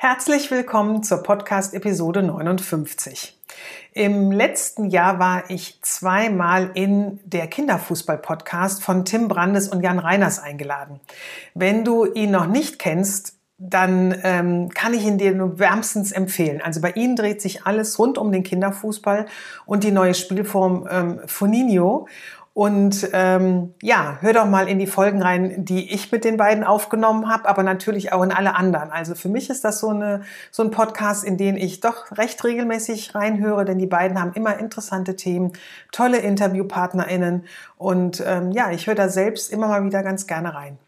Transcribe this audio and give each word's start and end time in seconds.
Herzlich 0.00 0.48
willkommen 0.52 1.02
zur 1.02 1.24
Podcast-Episode 1.24 2.22
59. 2.22 3.36
Im 3.94 4.30
letzten 4.30 4.90
Jahr 4.90 5.18
war 5.18 5.50
ich 5.50 5.80
zweimal 5.82 6.70
in 6.74 7.18
der 7.24 7.48
Kinderfußball-Podcast 7.48 8.80
von 8.80 9.04
Tim 9.04 9.26
Brandes 9.26 9.66
und 9.66 9.82
Jan 9.82 9.98
Reiners 9.98 10.38
eingeladen. 10.38 11.00
Wenn 11.54 11.84
du 11.84 12.04
ihn 12.04 12.30
noch 12.30 12.46
nicht 12.46 12.78
kennst, 12.78 13.38
dann 13.58 14.14
ähm, 14.22 14.68
kann 14.68 14.94
ich 14.94 15.04
ihn 15.04 15.18
dir 15.18 15.34
nur 15.34 15.58
wärmstens 15.58 16.12
empfehlen. 16.12 16.62
Also 16.62 16.80
bei 16.80 16.92
ihnen 16.92 17.16
dreht 17.16 17.42
sich 17.42 17.66
alles 17.66 17.98
rund 17.98 18.16
um 18.16 18.30
den 18.30 18.44
Kinderfußball 18.44 19.26
und 19.66 19.82
die 19.82 19.90
neue 19.90 20.14
Spielform 20.14 20.86
ähm, 20.88 21.20
Foninho. 21.26 22.06
Und 22.58 23.10
ähm, 23.12 23.72
ja, 23.82 24.18
hör 24.20 24.32
doch 24.32 24.46
mal 24.46 24.68
in 24.68 24.80
die 24.80 24.88
Folgen 24.88 25.22
rein, 25.22 25.64
die 25.64 25.94
ich 25.94 26.10
mit 26.10 26.24
den 26.24 26.36
beiden 26.36 26.64
aufgenommen 26.64 27.28
habe, 27.28 27.48
aber 27.48 27.62
natürlich 27.62 28.12
auch 28.12 28.20
in 28.24 28.32
alle 28.32 28.56
anderen. 28.56 28.90
Also 28.90 29.14
für 29.14 29.28
mich 29.28 29.48
ist 29.48 29.62
das 29.62 29.78
so, 29.78 29.90
eine, 29.90 30.22
so 30.50 30.64
ein 30.64 30.72
Podcast, 30.72 31.22
in 31.22 31.36
den 31.36 31.56
ich 31.56 31.78
doch 31.78 32.10
recht 32.18 32.42
regelmäßig 32.42 33.14
reinhöre, 33.14 33.64
denn 33.64 33.78
die 33.78 33.86
beiden 33.86 34.20
haben 34.20 34.32
immer 34.32 34.58
interessante 34.58 35.14
Themen, 35.14 35.52
tolle 35.92 36.18
InterviewpartnerInnen 36.18 37.44
und 37.76 38.24
ähm, 38.26 38.50
ja, 38.50 38.72
ich 38.72 38.88
höre 38.88 38.96
da 38.96 39.08
selbst 39.08 39.52
immer 39.52 39.68
mal 39.68 39.84
wieder 39.84 40.02
ganz 40.02 40.26
gerne 40.26 40.52
rein. 40.52 40.78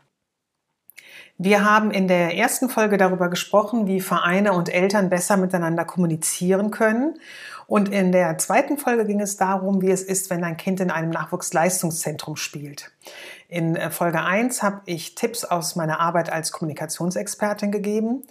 Wir 1.42 1.64
haben 1.64 1.90
in 1.90 2.06
der 2.06 2.36
ersten 2.36 2.68
Folge 2.68 2.98
darüber 2.98 3.30
gesprochen, 3.30 3.86
wie 3.86 4.02
Vereine 4.02 4.52
und 4.52 4.68
Eltern 4.68 5.08
besser 5.08 5.38
miteinander 5.38 5.86
kommunizieren 5.86 6.70
können. 6.70 7.18
Und 7.66 7.88
in 7.88 8.12
der 8.12 8.36
zweiten 8.36 8.76
Folge 8.76 9.06
ging 9.06 9.22
es 9.22 9.38
darum, 9.38 9.80
wie 9.80 9.90
es 9.90 10.02
ist, 10.02 10.28
wenn 10.28 10.44
ein 10.44 10.58
Kind 10.58 10.80
in 10.80 10.90
einem 10.90 11.08
Nachwuchsleistungszentrum 11.08 12.36
spielt. 12.36 12.92
In 13.48 13.74
äh, 13.74 13.90
Folge 13.90 14.20
1 14.20 14.62
habe 14.62 14.82
ich 14.84 15.14
Tipps 15.14 15.46
aus 15.46 15.76
meiner 15.76 15.98
Arbeit 15.98 16.30
als 16.30 16.52
Kommunikationsexpertin 16.52 17.72
gegeben. 17.72 18.22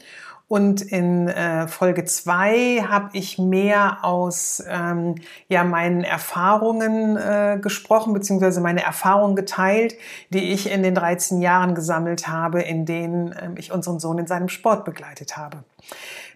Und 0.49 0.81
in 0.81 1.27
äh, 1.27 1.67
Folge 1.67 2.05
2 2.05 2.87
habe 2.89 3.09
ich 3.13 3.37
mehr 3.37 3.99
aus 4.01 4.63
ähm, 4.67 5.13
ja, 5.47 5.63
meinen 5.63 6.03
Erfahrungen 6.03 7.17
äh, 7.17 7.59
gesprochen, 7.61 8.13
beziehungsweise 8.13 8.59
meine 8.59 8.83
Erfahrungen 8.83 9.35
geteilt, 9.35 9.93
die 10.31 10.51
ich 10.51 10.71
in 10.71 10.81
den 10.81 10.95
13 10.95 11.39
Jahren 11.39 11.75
gesammelt 11.75 12.27
habe, 12.27 12.63
in 12.63 12.87
denen 12.87 13.31
äh, 13.31 13.51
ich 13.57 13.71
unseren 13.71 13.99
Sohn 13.99 14.17
in 14.17 14.25
seinem 14.25 14.49
Sport 14.49 14.85
begleitet 14.85 15.37
habe. 15.37 15.63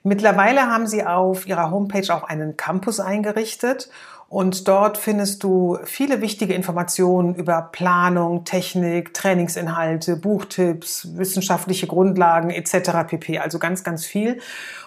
Mittlerweile 0.04 0.68
haben 0.68 0.86
sie 0.86 1.04
auf 1.04 1.48
ihrer 1.48 1.72
Homepage 1.72 2.14
auch 2.14 2.24
einen 2.24 2.56
Campus 2.56 3.00
eingerichtet 3.00 3.90
und 4.34 4.68
dort 4.68 4.98
findest 4.98 5.44
du 5.44 5.78
viele 5.84 6.20
wichtige 6.20 6.56
Informationen 6.56 7.36
über 7.36 7.70
Planung, 7.72 8.46
Technik, 8.46 9.14
Trainingsinhalte, 9.14 10.16
Buchtipps, 10.16 11.16
wissenschaftliche 11.16 11.86
Grundlagen 11.86 12.50
etc. 12.50 13.06
pp. 13.06 13.38
Also 13.38 13.60
ganz, 13.60 13.84
ganz 13.84 14.08
viel. 14.08 14.40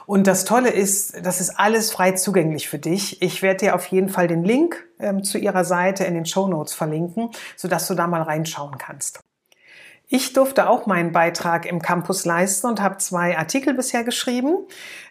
Und 0.05 0.27
das 0.27 0.47
Tolle 0.47 0.71
ist, 0.71 1.25
das 1.25 1.41
ist 1.41 1.61
alles 1.61 1.93
frei 1.93 2.11
zugänglich 2.11 2.69
für 2.69 2.81
dich. 2.81 3.23
Ich 3.23 3.41
werde 3.41 3.67
dir 3.67 3.77
auf 3.77 3.87
jeden 3.87 4.09
Fall 4.09 4.27
den 4.27 4.43
Link 4.43 4.85
ähm, 4.99 5.23
zu 5.23 5.39
ihrer 5.39 5.65
Seite 5.65 6.03
in 6.03 6.15
den 6.15 6.27
Show 6.27 6.49
Notes 6.49 6.75
verlinken, 6.75 7.31
sodass 7.55 7.87
du 7.87 7.95
da 7.95 8.09
mal 8.09 8.23
reinschauen 8.23 8.79
kannst. 8.79 9.21
Ich 10.09 10.33
durfte 10.33 10.69
auch 10.69 10.87
meinen 10.87 11.11
Beitrag 11.11 11.67
im 11.67 11.83
Campus 11.83 12.25
leisten 12.25 12.69
und 12.69 12.81
habe 12.81 12.99
zwei 12.99 13.37
Artikel 13.37 13.75
bisher 13.75 14.05
geschrieben, 14.05 14.55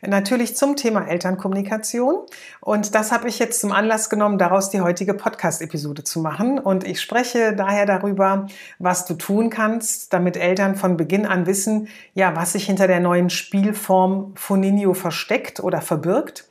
natürlich 0.01 0.56
zum 0.56 0.78
Thema 0.78 1.06
Elternkommunikation. 1.06 2.19
Und 2.61 2.95
das 2.95 3.11
habe 3.11 3.28
ich 3.28 3.38
jetzt 3.38 3.59
zum 3.59 3.73
Anlass 3.73 4.09
genommen, 4.09 4.38
daraus 4.38 4.69
die 4.69 4.79
heutige 4.79 5.13
Podcast-Episode 5.13 6.06
zu 6.06 6.22
machen. 6.22 6.59
Und 6.59 6.85
ich 6.85 7.01
spreche 7.01 7.53
daher 7.53 7.85
darüber, 7.85 8.47
was 8.79 9.06
du 9.06 9.16
tun 9.16 9.50
kannst, 9.50 10.13
damit 10.13 10.38
Eltern 10.38 10.78
von 10.78 10.95
Beginn 10.95 11.25
an 11.25 11.45
wissen, 11.45 11.89
ja, 12.13 12.33
was 12.38 12.53
sich 12.53 12.66
hinter 12.66 12.88
der 12.88 13.01
neuen 13.01 13.29
Spielform 13.29 14.31
Foninio 14.38 14.94
versteckt 14.94 15.59
oder 15.59 15.81
verbirgt, 15.81 16.47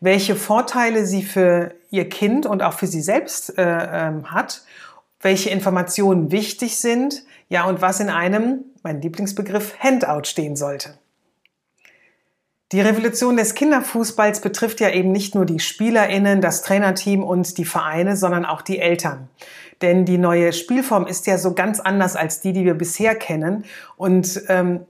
welche 0.00 0.34
Vorteile 0.34 1.04
sie 1.04 1.22
für 1.22 1.74
ihr 1.90 2.08
Kind 2.08 2.46
und 2.46 2.62
auch 2.62 2.72
für 2.72 2.86
sie 2.86 3.02
selbst 3.02 3.58
äh, 3.58 3.62
äh, 3.62 4.22
hat 4.24 4.62
welche 5.22 5.50
Informationen 5.50 6.32
wichtig 6.32 6.76
sind, 6.76 7.22
ja, 7.52 7.66
und 7.66 7.82
was 7.82 8.00
in 8.00 8.08
einem, 8.08 8.64
mein 8.82 9.02
Lieblingsbegriff, 9.02 9.78
Handout 9.78 10.24
stehen 10.24 10.56
sollte. 10.56 10.94
Die 12.72 12.80
Revolution 12.80 13.36
des 13.36 13.52
Kinderfußballs 13.54 14.40
betrifft 14.40 14.80
ja 14.80 14.88
eben 14.88 15.12
nicht 15.12 15.34
nur 15.34 15.44
die 15.44 15.60
SpielerInnen, 15.60 16.40
das 16.40 16.62
Trainerteam 16.62 17.22
und 17.22 17.58
die 17.58 17.66
Vereine, 17.66 18.16
sondern 18.16 18.46
auch 18.46 18.62
die 18.62 18.78
Eltern. 18.78 19.28
Denn 19.82 20.06
die 20.06 20.16
neue 20.16 20.54
Spielform 20.54 21.06
ist 21.06 21.26
ja 21.26 21.36
so 21.36 21.52
ganz 21.52 21.78
anders 21.78 22.16
als 22.16 22.40
die, 22.40 22.54
die 22.54 22.64
wir 22.64 22.72
bisher 22.72 23.14
kennen. 23.14 23.66
Und 23.98 24.44
ähm, 24.48 24.86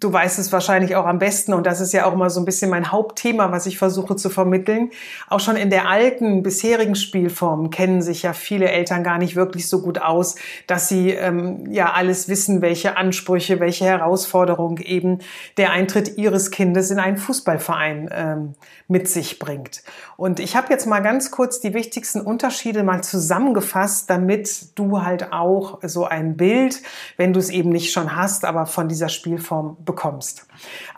du 0.00 0.12
weißt 0.12 0.38
es 0.38 0.52
wahrscheinlich 0.52 0.96
auch 0.96 1.06
am 1.06 1.18
besten 1.18 1.52
und 1.54 1.66
das 1.66 1.80
ist 1.80 1.92
ja 1.92 2.06
auch 2.06 2.12
immer 2.12 2.30
so 2.30 2.40
ein 2.40 2.44
bisschen 2.44 2.70
mein 2.70 2.90
Hauptthema, 2.90 3.52
was 3.52 3.66
ich 3.66 3.78
versuche 3.78 4.16
zu 4.16 4.30
vermitteln. 4.30 4.90
Auch 5.28 5.40
schon 5.40 5.56
in 5.56 5.70
der 5.70 5.88
alten, 5.88 6.42
bisherigen 6.42 6.94
Spielform 6.94 7.70
kennen 7.70 8.02
sich 8.02 8.22
ja 8.22 8.32
viele 8.32 8.70
Eltern 8.70 9.04
gar 9.04 9.18
nicht 9.18 9.36
wirklich 9.36 9.68
so 9.68 9.82
gut 9.82 10.00
aus, 10.00 10.36
dass 10.66 10.88
sie 10.88 11.10
ähm, 11.10 11.70
ja 11.70 11.92
alles 11.92 12.28
wissen, 12.28 12.62
welche 12.62 12.96
Ansprüche, 12.96 13.60
welche 13.60 13.84
Herausforderungen 13.84 14.78
eben 14.78 15.18
der 15.56 15.70
Eintritt 15.70 16.16
ihres 16.16 16.50
Kindes 16.50 16.90
in 16.90 16.98
einen 16.98 17.16
Fußballverein 17.16 18.10
ähm, 18.12 18.54
mit 18.88 19.08
sich 19.08 19.38
bringt. 19.38 19.82
Und 20.16 20.40
ich 20.40 20.56
habe 20.56 20.68
jetzt 20.70 20.86
mal 20.86 21.00
ganz 21.00 21.30
kurz 21.30 21.60
die 21.60 21.74
wichtigsten 21.74 22.20
Unterschiede 22.20 22.82
mal 22.82 23.02
zusammengefasst, 23.02 24.10
damit 24.10 24.78
du 24.78 25.02
halt 25.02 25.32
auch 25.32 25.78
so 25.82 26.04
ein 26.04 26.36
Bild, 26.36 26.82
wenn 27.16 27.32
du 27.32 27.40
es 27.40 27.50
eben 27.50 27.70
nicht 27.70 27.92
schon 27.92 28.16
hast, 28.16 28.44
aber 28.44 28.66
von 28.66 28.88
dieser 28.88 29.08
Spielform 29.08 29.76
bekommst. 29.84 30.46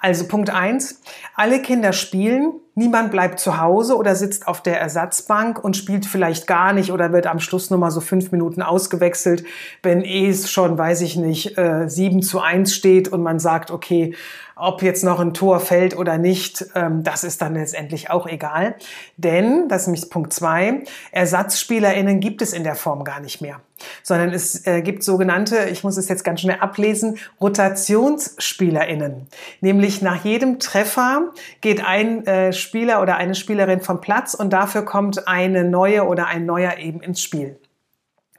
Also 0.01 0.27
Punkt 0.29 0.51
eins: 0.51 1.01
alle 1.35 1.63
Kinder 1.63 1.93
spielen, 1.93 2.61
niemand 2.76 3.10
bleibt 3.10 3.41
zu 3.41 3.59
Hause 3.59 3.97
oder 3.97 4.14
sitzt 4.14 4.47
auf 4.47 4.60
der 4.60 4.81
Ersatzbank 4.81 5.62
und 5.62 5.76
spielt 5.76 6.06
vielleicht 6.06 6.47
gar 6.47 6.72
nicht 6.72 6.92
oder 6.92 7.12
wird 7.12 7.26
am 7.26 7.41
Schluss 7.41 7.70
nur 7.70 7.81
mal 7.81 7.91
so 7.91 8.00
fünf 8.00 8.31
Minuten 8.31 8.62
ausgewechselt, 8.62 9.44
wenn 9.82 10.03
es 10.03 10.50
schon, 10.50 10.78
weiß 10.78 11.00
ich 11.00 11.16
nicht, 11.16 11.59
äh, 11.59 11.88
sieben 11.88 12.22
zu 12.22 12.41
eins 12.41 12.75
steht 12.75 13.09
und 13.09 13.22
man 13.22 13.41
sagt, 13.41 13.70
okay, 13.70 14.14
ob 14.59 14.82
jetzt 14.82 15.04
noch 15.04 15.20
ein 15.20 15.34
Tor 15.34 15.60
fällt 15.60 15.97
oder 15.97 16.16
nicht, 16.16 16.64
ähm, 16.75 17.03
das 17.03 17.25
ist 17.25 17.42
dann 17.42 17.54
letztendlich 17.54 18.09
auch 18.10 18.26
egal. 18.26 18.75
Denn, 19.19 19.69
das 19.69 19.87
ist 19.87 20.11
Punkt 20.11 20.32
zwei, 20.32 20.82
ErsatzspielerInnen 21.12 22.20
gibt 22.20 22.40
es 22.40 22.55
in 22.55 22.64
der 22.64 22.75
Form 22.75 23.05
gar 23.05 23.20
nicht 23.20 23.43
mehr. 23.43 23.61
Sondern 24.02 24.32
es 24.32 24.67
äh, 24.67 24.81
gibt 24.81 25.05
sogenannte, 25.05 25.69
ich 25.70 25.84
muss 25.84 25.99
es 25.99 26.08
jetzt 26.08 26.25
ganz 26.25 26.40
schnell 26.40 26.56
ablesen, 26.61 27.19
RotationsspielerInnen. 27.38 29.26
Nämlich 29.61 30.00
nach 30.00 30.25
jedem 30.25 30.58
Treffer 30.58 31.32
geht 31.61 31.84
ein 31.84 32.26
äh, 32.26 32.55
Spieler 32.67 33.01
oder 33.01 33.17
eine 33.17 33.35
Spielerin 33.35 33.81
vom 33.81 34.01
Platz 34.01 34.35
und 34.35 34.51
dafür 34.53 34.85
kommt 34.85 35.27
eine 35.29 35.65
neue 35.65 36.05
oder 36.05 36.27
ein 36.27 36.45
neuer 36.45 36.77
eben 36.79 37.01
ins 37.01 37.23
Spiel. 37.23 37.59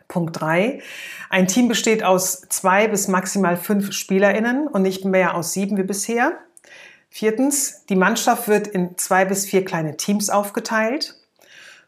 Punkt 0.07 0.39
drei: 0.39 0.81
Ein 1.29 1.47
Team 1.47 1.67
besteht 1.67 2.03
aus 2.03 2.41
zwei 2.49 2.87
bis 2.87 3.07
maximal 3.07 3.57
fünf 3.57 3.93
SpielerInnen 3.93 4.67
und 4.67 4.81
nicht 4.81 5.05
mehr 5.05 5.35
aus 5.35 5.53
sieben 5.53 5.77
wie 5.77 5.83
bisher. 5.83 6.33
Viertens, 7.09 7.85
die 7.87 7.95
Mannschaft 7.95 8.47
wird 8.47 8.67
in 8.67 8.97
zwei 8.97 9.25
bis 9.25 9.45
vier 9.45 9.65
kleine 9.65 9.97
Teams 9.97 10.29
aufgeteilt. 10.29 11.15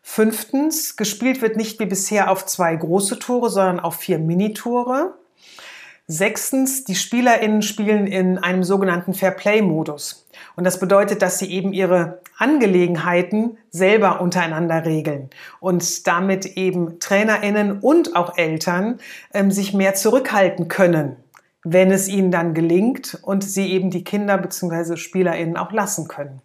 Fünftens, 0.02 0.96
gespielt 0.96 1.42
wird 1.42 1.56
nicht 1.56 1.80
wie 1.80 1.86
bisher 1.86 2.32
auf 2.32 2.46
zwei 2.46 2.76
große 2.76 3.20
Tore, 3.20 3.50
sondern 3.50 3.80
auf 3.80 3.98
vier 3.98 4.18
Minitore. 4.18 5.19
Sechstens, 6.12 6.86
die 6.86 6.96
SpielerInnen 6.96 7.62
spielen 7.62 8.08
in 8.08 8.40
einem 8.40 8.64
sogenannten 8.64 9.14
Fair-Play-Modus. 9.14 10.28
Und 10.56 10.64
das 10.64 10.80
bedeutet, 10.80 11.22
dass 11.22 11.38
sie 11.38 11.52
eben 11.52 11.72
ihre 11.72 12.20
Angelegenheiten 12.36 13.60
selber 13.70 14.20
untereinander 14.20 14.86
regeln 14.86 15.30
und 15.60 16.08
damit 16.08 16.58
eben 16.58 17.00
TrainerInnen 17.00 17.78
und 17.82 18.16
auch 18.16 18.40
Eltern 18.40 18.98
ähm, 19.36 19.52
sich 19.52 19.76
mehr 19.76 19.94
zurückhalten 19.94 20.68
können, 20.68 21.16
wenn 21.64 21.92
es 21.92 22.08
ihnen 22.08 22.32
dann 22.32 22.56
gelingt 22.56 23.20
und 23.22 23.44
sie 23.44 23.72
eben 23.72 23.92
die 23.92 24.04
Kinder 24.04 24.40
bzw. 24.40 24.98
SpielerInnen 24.98 25.58
auch 25.58 25.72
lassen 25.72 26.08
können. 26.08 26.42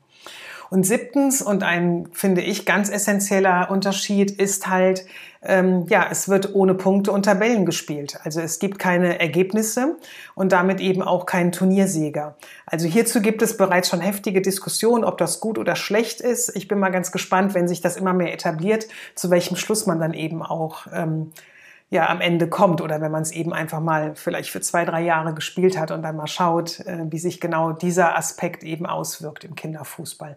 Und 0.71 0.85
siebtens, 0.85 1.43
und 1.43 1.63
ein, 1.63 2.09
finde 2.13 2.41
ich, 2.41 2.67
ganz 2.67 2.91
essentieller 2.91 3.71
Unterschied 3.71 4.31
ist 4.31 4.69
halt, 4.69 5.05
ähm, 5.43 5.85
ja, 5.89 6.07
es 6.11 6.29
wird 6.29 6.55
ohne 6.55 6.75
Punkte 6.75 7.13
und 7.13 7.25
Tabellen 7.25 7.67
gespielt. 7.67 8.19
Also 8.25 8.41
es 8.41 8.59
gibt 8.59 8.79
keine 8.79 9.21
Ergebnisse 9.21 9.97
und 10.35 10.53
damit 10.53 10.81
eben 10.81 11.03
auch 11.03 11.27
keinen 11.27 11.53
Turniersieger. 11.53 12.37
Also 12.67 12.87
hierzu 12.87 13.21
gibt 13.21 13.43
es 13.43 13.57
bereits 13.57 13.91
schon 13.91 14.01
heftige 14.01 14.41
Diskussionen, 14.41 15.05
ob 15.05 15.19
das 15.19 15.41
gut 15.41 15.59
oder 15.59 15.77
schlecht 15.77 16.21
ist. 16.21 16.57
Ich 16.57 16.67
bin 16.67 16.79
mal 16.79 16.91
ganz 16.91 17.13
gespannt, 17.13 17.55
wenn 17.55 17.69
sich 17.69 17.83
das 17.83 17.97
immer 17.97 18.15
mehr 18.15 18.33
etabliert, 18.33 18.87
zu 19.15 19.31
welchem 19.31 19.57
Schluss 19.57 19.87
man 19.87 20.01
dann 20.01 20.15
eben 20.15 20.43
auch 20.43 20.87
ähm, 20.93 21.33
ja 21.95 22.09
am 22.11 22.21
Ende 22.21 22.49
kommt 22.49 22.83
oder 22.83 23.01
wenn 23.01 23.11
man 23.11 23.23
es 23.23 23.31
eben 23.31 23.55
einfach 23.55 23.81
mal 23.81 24.15
vielleicht 24.15 24.51
für 24.51 24.61
zwei, 24.61 24.85
drei 24.85 25.01
Jahre 25.01 25.33
gespielt 25.33 25.79
hat 25.79 25.91
und 25.91 26.03
dann 26.03 26.17
mal 26.17 26.27
schaut, 26.27 26.81
äh, 26.81 27.05
wie 27.09 27.19
sich 27.19 27.41
genau 27.41 27.73
dieser 27.73 28.19
Aspekt 28.19 28.63
eben 28.65 28.85
auswirkt 28.85 29.45
im 29.45 29.55
Kinderfußball. 29.55 30.37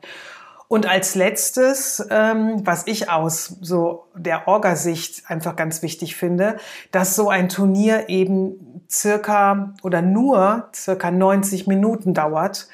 Und 0.70 0.86
als 0.86 1.16
letztes, 1.16 2.06
ähm, 2.10 2.62
was 2.66 2.88
ich 2.88 3.10
aus 3.10 3.56
so 3.62 4.06
der 4.16 4.48
Orgasicht 4.48 5.24
einfach 5.30 5.56
ganz 5.56 5.82
wichtig 5.82 6.16
finde, 6.16 6.58
dass 6.92 7.16
so 7.16 7.30
ein 7.30 7.48
Turnier 7.50 8.10
eben 8.10 8.84
circa 8.90 9.74
oder 9.82 10.02
nur 10.02 10.70
circa 10.76 11.10
90 11.10 11.68
Minuten 11.68 12.14
dauert 12.14 12.68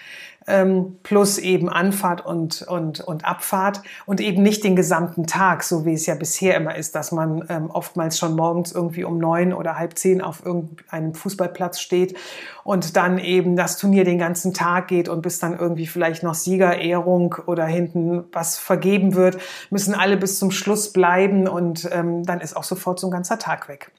ähm, 0.47 0.97
plus 1.03 1.37
eben 1.37 1.69
Anfahrt 1.69 2.25
und, 2.25 2.61
und, 2.63 2.99
und 2.99 3.25
Abfahrt 3.25 3.81
und 4.05 4.21
eben 4.21 4.43
nicht 4.43 4.63
den 4.63 4.75
gesamten 4.75 5.25
Tag, 5.27 5.63
so 5.63 5.85
wie 5.85 5.93
es 5.93 6.05
ja 6.05 6.15
bisher 6.15 6.55
immer 6.55 6.75
ist, 6.75 6.95
dass 6.95 7.11
man 7.11 7.45
ähm, 7.49 7.69
oftmals 7.69 8.17
schon 8.17 8.35
morgens 8.35 8.71
irgendwie 8.71 9.03
um 9.03 9.17
neun 9.17 9.53
oder 9.53 9.77
halb 9.77 9.97
zehn 9.97 10.21
auf 10.21 10.45
irgendeinem 10.45 11.13
Fußballplatz 11.13 11.79
steht 11.79 12.17
und 12.63 12.95
dann 12.95 13.17
eben 13.17 13.55
das 13.55 13.77
Turnier 13.77 14.03
den 14.03 14.17
ganzen 14.17 14.53
Tag 14.53 14.87
geht 14.87 15.09
und 15.09 15.21
bis 15.21 15.39
dann 15.39 15.57
irgendwie 15.57 15.87
vielleicht 15.87 16.23
noch 16.23 16.33
Siegerehrung 16.33 17.35
oder 17.45 17.65
hinten 17.65 18.23
was 18.31 18.57
vergeben 18.57 19.15
wird, 19.15 19.37
müssen 19.69 19.93
alle 19.93 20.17
bis 20.17 20.39
zum 20.39 20.51
Schluss 20.51 20.93
bleiben 20.93 21.47
und 21.47 21.89
ähm, 21.91 22.23
dann 22.23 22.41
ist 22.41 22.55
auch 22.55 22.63
sofort 22.63 22.99
so 22.99 23.07
ein 23.07 23.11
ganzer 23.11 23.39
Tag 23.39 23.69
weg. 23.69 23.91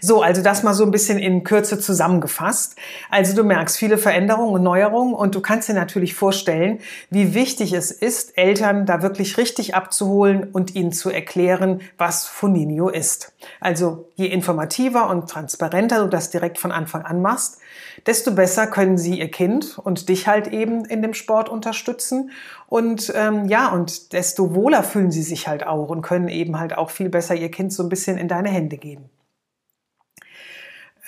So, 0.00 0.22
also 0.22 0.42
das 0.42 0.62
mal 0.62 0.74
so 0.74 0.84
ein 0.84 0.90
bisschen 0.90 1.18
in 1.18 1.44
Kürze 1.44 1.78
zusammengefasst. 1.78 2.76
Also 3.10 3.34
du 3.34 3.44
merkst 3.44 3.76
viele 3.76 3.98
Veränderungen 3.98 4.54
und 4.54 4.62
Neuerungen 4.62 5.14
und 5.14 5.34
du 5.34 5.40
kannst 5.40 5.68
dir 5.68 5.74
natürlich 5.74 6.14
vorstellen, 6.14 6.78
wie 7.10 7.34
wichtig 7.34 7.72
es 7.72 7.90
ist, 7.90 8.38
Eltern 8.38 8.86
da 8.86 9.02
wirklich 9.02 9.36
richtig 9.36 9.74
abzuholen 9.74 10.44
und 10.52 10.74
ihnen 10.74 10.92
zu 10.92 11.10
erklären, 11.10 11.80
was 11.98 12.26
Funinio 12.26 12.88
ist. 12.88 13.32
Also 13.60 14.08
je 14.14 14.26
informativer 14.26 15.08
und 15.08 15.28
transparenter 15.28 16.02
du 16.02 16.08
das 16.08 16.30
direkt 16.30 16.58
von 16.58 16.72
Anfang 16.72 17.02
an 17.02 17.20
machst, 17.22 17.58
desto 18.06 18.32
besser 18.32 18.66
können 18.66 18.98
sie 18.98 19.18
ihr 19.18 19.30
Kind 19.30 19.78
und 19.78 20.08
dich 20.08 20.26
halt 20.26 20.48
eben 20.48 20.84
in 20.84 21.02
dem 21.02 21.14
Sport 21.14 21.48
unterstützen. 21.48 22.30
Und 22.68 23.12
ähm, 23.14 23.46
ja, 23.46 23.68
und 23.68 24.12
desto 24.12 24.54
wohler 24.54 24.82
fühlen 24.82 25.10
sie 25.10 25.22
sich 25.22 25.48
halt 25.48 25.66
auch 25.66 25.88
und 25.88 26.02
können 26.02 26.28
eben 26.28 26.58
halt 26.58 26.76
auch 26.76 26.90
viel 26.90 27.08
besser 27.08 27.34
ihr 27.34 27.50
Kind 27.50 27.72
so 27.72 27.82
ein 27.82 27.88
bisschen 27.88 28.18
in 28.18 28.28
deine 28.28 28.48
Hände 28.48 28.76
geben. 28.76 29.10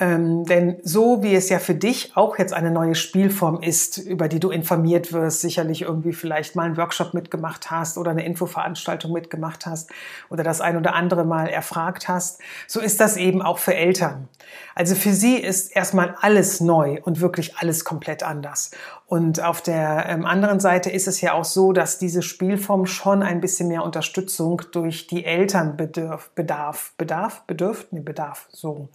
Ähm, 0.01 0.45
denn 0.45 0.79
so 0.83 1.23
wie 1.23 1.37
es 1.37 1.49
ja 1.49 1.61
für 1.61 1.75
dich 1.75 2.17
auch 2.17 2.37
jetzt 2.37 2.53
eine 2.53 2.73
neue 2.73 2.97
Spielform 2.97 3.63
ist, 3.63 3.99
über 3.99 4.27
die 4.27 4.41
du 4.41 4.51
informiert 4.51 5.13
wirst, 5.13 5.41
sicherlich 5.41 5.83
irgendwie 5.83 6.13
vielleicht 6.13 6.57
mal 6.57 6.65
einen 6.65 6.77
Workshop 6.77 7.15
mitgemacht 7.15 7.71
hast 7.71 7.97
oder 7.97 8.11
eine 8.11 8.27
Infoveranstaltung 8.27 9.13
mitgemacht 9.13 9.67
hast 9.67 9.91
oder 10.31 10.43
das 10.43 10.61
ein 10.61 10.77
oder 10.77 10.95
andere 10.95 11.25
mal 11.25 11.47
erfragt 11.47 12.09
hast, 12.09 12.41
so 12.67 12.81
ist 12.81 12.99
das 12.99 13.17
eben 13.17 13.41
auch 13.41 13.59
für 13.59 13.75
Eltern. 13.75 14.29
Also 14.75 14.97
für 14.97 15.13
sie 15.13 15.37
ist 15.37 15.75
erstmal 15.75 16.17
alles 16.21 16.61
neu 16.61 17.01
und 17.05 17.21
wirklich 17.21 17.57
alles 17.59 17.85
komplett 17.85 18.25
anders. 18.25 18.73
Und 19.07 19.43
auf 19.43 19.61
der 19.61 20.07
ähm, 20.09 20.25
anderen 20.25 20.61
Seite 20.61 20.91
ist 20.91 21.07
es 21.07 21.21
ja 21.21 21.35
auch 21.35 21.45
so, 21.45 21.73
dass 21.73 21.99
diese 21.99 22.23
Spielform 22.23 22.87
schon 22.87 23.23
ein 23.23 23.41
bisschen 23.41 23.69
mehr 23.69 23.85
Unterstützung 23.85 24.63
durch 24.73 25.07
die 25.07 25.25
Eltern 25.25 25.77
bedarf, 25.77 26.31
bedarf, 26.35 26.95
bedarf, 26.97 27.43
bedürft, 27.47 27.93
nee, 27.93 28.01
bedarf, 28.01 28.49
so. 28.51 28.89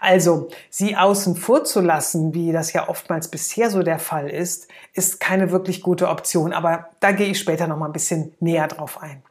Also, 0.00 0.31
sie 0.70 0.96
außen 0.96 1.36
vor 1.36 1.64
zu 1.64 1.80
lassen, 1.80 2.34
wie 2.34 2.52
das 2.52 2.72
ja 2.72 2.88
oftmals 2.88 3.28
bisher 3.28 3.70
so 3.70 3.82
der 3.82 3.98
Fall 3.98 4.28
ist, 4.28 4.68
ist 4.92 5.20
keine 5.20 5.50
wirklich 5.50 5.82
gute 5.82 6.08
Option. 6.08 6.52
Aber 6.52 6.90
da 7.00 7.12
gehe 7.12 7.28
ich 7.28 7.38
später 7.38 7.66
noch 7.66 7.76
mal 7.76 7.86
ein 7.86 7.92
bisschen 7.92 8.34
näher 8.40 8.68
drauf 8.68 9.02
ein. 9.02 9.22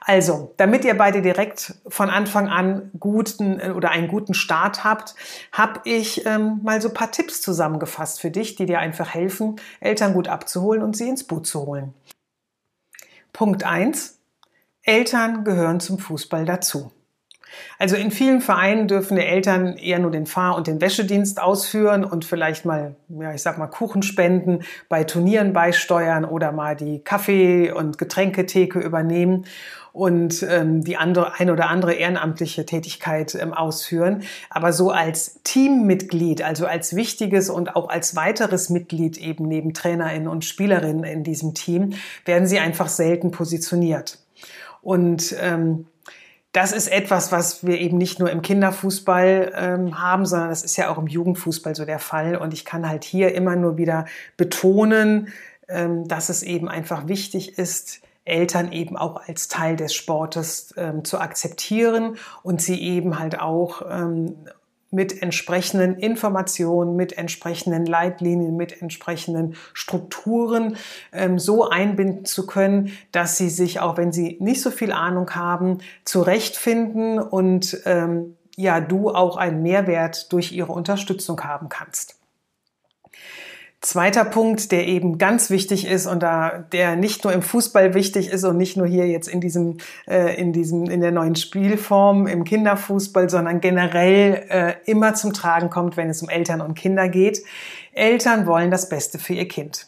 Also, 0.00 0.52
damit 0.56 0.84
ihr 0.84 0.96
beide 0.96 1.22
direkt 1.22 1.74
von 1.88 2.10
Anfang 2.10 2.48
an 2.48 2.90
guten 2.98 3.60
äh, 3.60 3.70
oder 3.70 3.90
einen 3.90 4.08
guten 4.08 4.34
Start 4.34 4.84
habt, 4.84 5.14
habe 5.52 5.80
ich 5.84 6.24
ähm, 6.26 6.60
mal 6.62 6.80
so 6.80 6.88
ein 6.88 6.94
paar 6.94 7.10
Tipps 7.10 7.40
zusammengefasst 7.42 8.20
für 8.20 8.30
dich, 8.30 8.56
die 8.56 8.66
dir 8.66 8.78
einfach 8.78 9.14
helfen, 9.14 9.56
Eltern 9.80 10.14
gut 10.14 10.28
abzuholen 10.28 10.82
und 10.82 10.96
sie 10.96 11.08
ins 11.08 11.24
Boot 11.24 11.46
zu 11.46 11.66
holen. 11.66 11.94
Punkt 13.32 13.64
1. 13.64 14.18
Eltern 14.82 15.44
gehören 15.44 15.80
zum 15.80 15.98
Fußball 15.98 16.44
dazu. 16.44 16.90
Also 17.78 17.96
in 17.96 18.10
vielen 18.10 18.40
Vereinen 18.40 18.88
dürfen 18.88 19.16
die 19.16 19.24
Eltern 19.24 19.76
eher 19.76 19.98
nur 19.98 20.10
den 20.10 20.26
Fahr- 20.26 20.56
und 20.56 20.66
den 20.66 20.80
Wäschedienst 20.80 21.40
ausführen 21.40 22.04
und 22.04 22.24
vielleicht 22.24 22.64
mal, 22.64 22.96
ja, 23.08 23.32
ich 23.32 23.42
sag 23.42 23.58
mal, 23.58 23.66
Kuchen 23.66 24.02
spenden, 24.02 24.60
bei 24.88 25.04
Turnieren 25.04 25.52
beisteuern 25.52 26.24
oder 26.24 26.52
mal 26.52 26.76
die 26.76 27.00
Kaffee- 27.00 27.72
und 27.72 27.98
Getränketheke 27.98 28.78
übernehmen 28.78 29.44
und 29.92 30.46
ähm, 30.48 30.84
die 30.84 30.96
andere, 30.96 31.40
ein 31.40 31.50
oder 31.50 31.68
andere 31.68 31.94
ehrenamtliche 31.94 32.64
Tätigkeit 32.64 33.34
ähm, 33.34 33.52
ausführen. 33.52 34.22
Aber 34.48 34.72
so 34.72 34.90
als 34.90 35.40
Teammitglied, 35.42 36.42
also 36.42 36.66
als 36.66 36.94
wichtiges 36.94 37.50
und 37.50 37.74
auch 37.74 37.88
als 37.88 38.14
weiteres 38.14 38.70
Mitglied 38.70 39.16
eben 39.18 39.48
neben 39.48 39.74
Trainerinnen 39.74 40.28
und 40.28 40.44
Spielerinnen 40.44 41.04
in 41.04 41.24
diesem 41.24 41.54
Team, 41.54 41.94
werden 42.24 42.46
sie 42.46 42.60
einfach 42.60 42.88
selten 42.88 43.32
positioniert. 43.32 44.18
Und 44.82 45.34
ähm, 45.40 45.86
das 46.58 46.72
ist 46.72 46.88
etwas, 46.88 47.30
was 47.30 47.64
wir 47.64 47.78
eben 47.78 47.98
nicht 47.98 48.18
nur 48.18 48.32
im 48.32 48.42
Kinderfußball 48.42 49.52
ähm, 49.54 50.02
haben, 50.02 50.26
sondern 50.26 50.48
das 50.48 50.64
ist 50.64 50.76
ja 50.76 50.90
auch 50.90 50.98
im 50.98 51.06
Jugendfußball 51.06 51.76
so 51.76 51.84
der 51.84 52.00
Fall. 52.00 52.34
Und 52.34 52.52
ich 52.52 52.64
kann 52.64 52.88
halt 52.88 53.04
hier 53.04 53.32
immer 53.32 53.54
nur 53.54 53.76
wieder 53.76 54.06
betonen, 54.36 55.28
ähm, 55.68 56.08
dass 56.08 56.30
es 56.30 56.42
eben 56.42 56.68
einfach 56.68 57.06
wichtig 57.06 57.58
ist, 57.58 58.00
Eltern 58.24 58.72
eben 58.72 58.96
auch 58.96 59.28
als 59.28 59.46
Teil 59.46 59.76
des 59.76 59.94
Sportes 59.94 60.74
ähm, 60.76 61.04
zu 61.04 61.20
akzeptieren 61.20 62.16
und 62.42 62.60
sie 62.60 62.82
eben 62.82 63.20
halt 63.20 63.38
auch 63.38 63.82
ähm, 63.88 64.34
mit 64.90 65.22
entsprechenden 65.22 65.98
Informationen, 65.98 66.96
mit 66.96 67.18
entsprechenden 67.18 67.84
Leitlinien, 67.84 68.56
mit 68.56 68.80
entsprechenden 68.80 69.54
Strukturen 69.74 70.76
ähm, 71.12 71.38
so 71.38 71.68
einbinden 71.68 72.24
zu 72.24 72.46
können, 72.46 72.92
dass 73.12 73.36
sie 73.36 73.50
sich, 73.50 73.80
auch 73.80 73.96
wenn 73.96 74.12
sie 74.12 74.38
nicht 74.40 74.62
so 74.62 74.70
viel 74.70 74.92
Ahnung 74.92 75.30
haben, 75.34 75.78
zurechtfinden 76.04 77.18
und 77.18 77.80
ähm, 77.84 78.36
ja, 78.56 78.80
du 78.80 79.10
auch 79.10 79.36
einen 79.36 79.62
Mehrwert 79.62 80.32
durch 80.32 80.52
ihre 80.52 80.72
Unterstützung 80.72 81.44
haben 81.44 81.68
kannst. 81.68 82.16
Zweiter 83.80 84.24
Punkt, 84.24 84.72
der 84.72 84.88
eben 84.88 85.18
ganz 85.18 85.50
wichtig 85.50 85.86
ist 85.86 86.08
und 86.08 86.20
da 86.20 86.64
der 86.72 86.96
nicht 86.96 87.22
nur 87.22 87.32
im 87.32 87.42
Fußball 87.42 87.94
wichtig 87.94 88.28
ist 88.28 88.42
und 88.42 88.56
nicht 88.56 88.76
nur 88.76 88.88
hier 88.88 89.06
jetzt 89.06 89.28
in 89.28 89.40
diesem 89.40 89.76
äh, 90.08 90.34
in 90.34 90.52
diesem 90.52 90.90
in 90.90 91.00
der 91.00 91.12
neuen 91.12 91.36
Spielform 91.36 92.26
im 92.26 92.42
Kinderfußball, 92.42 93.30
sondern 93.30 93.60
generell 93.60 94.46
äh, 94.48 94.74
immer 94.84 95.14
zum 95.14 95.32
Tragen 95.32 95.70
kommt, 95.70 95.96
wenn 95.96 96.10
es 96.10 96.20
um 96.22 96.28
Eltern 96.28 96.60
und 96.60 96.74
Kinder 96.74 97.08
geht. 97.08 97.44
Eltern 97.92 98.46
wollen 98.48 98.72
das 98.72 98.88
Beste 98.88 99.20
für 99.20 99.34
ihr 99.34 99.46
Kind. 99.46 99.86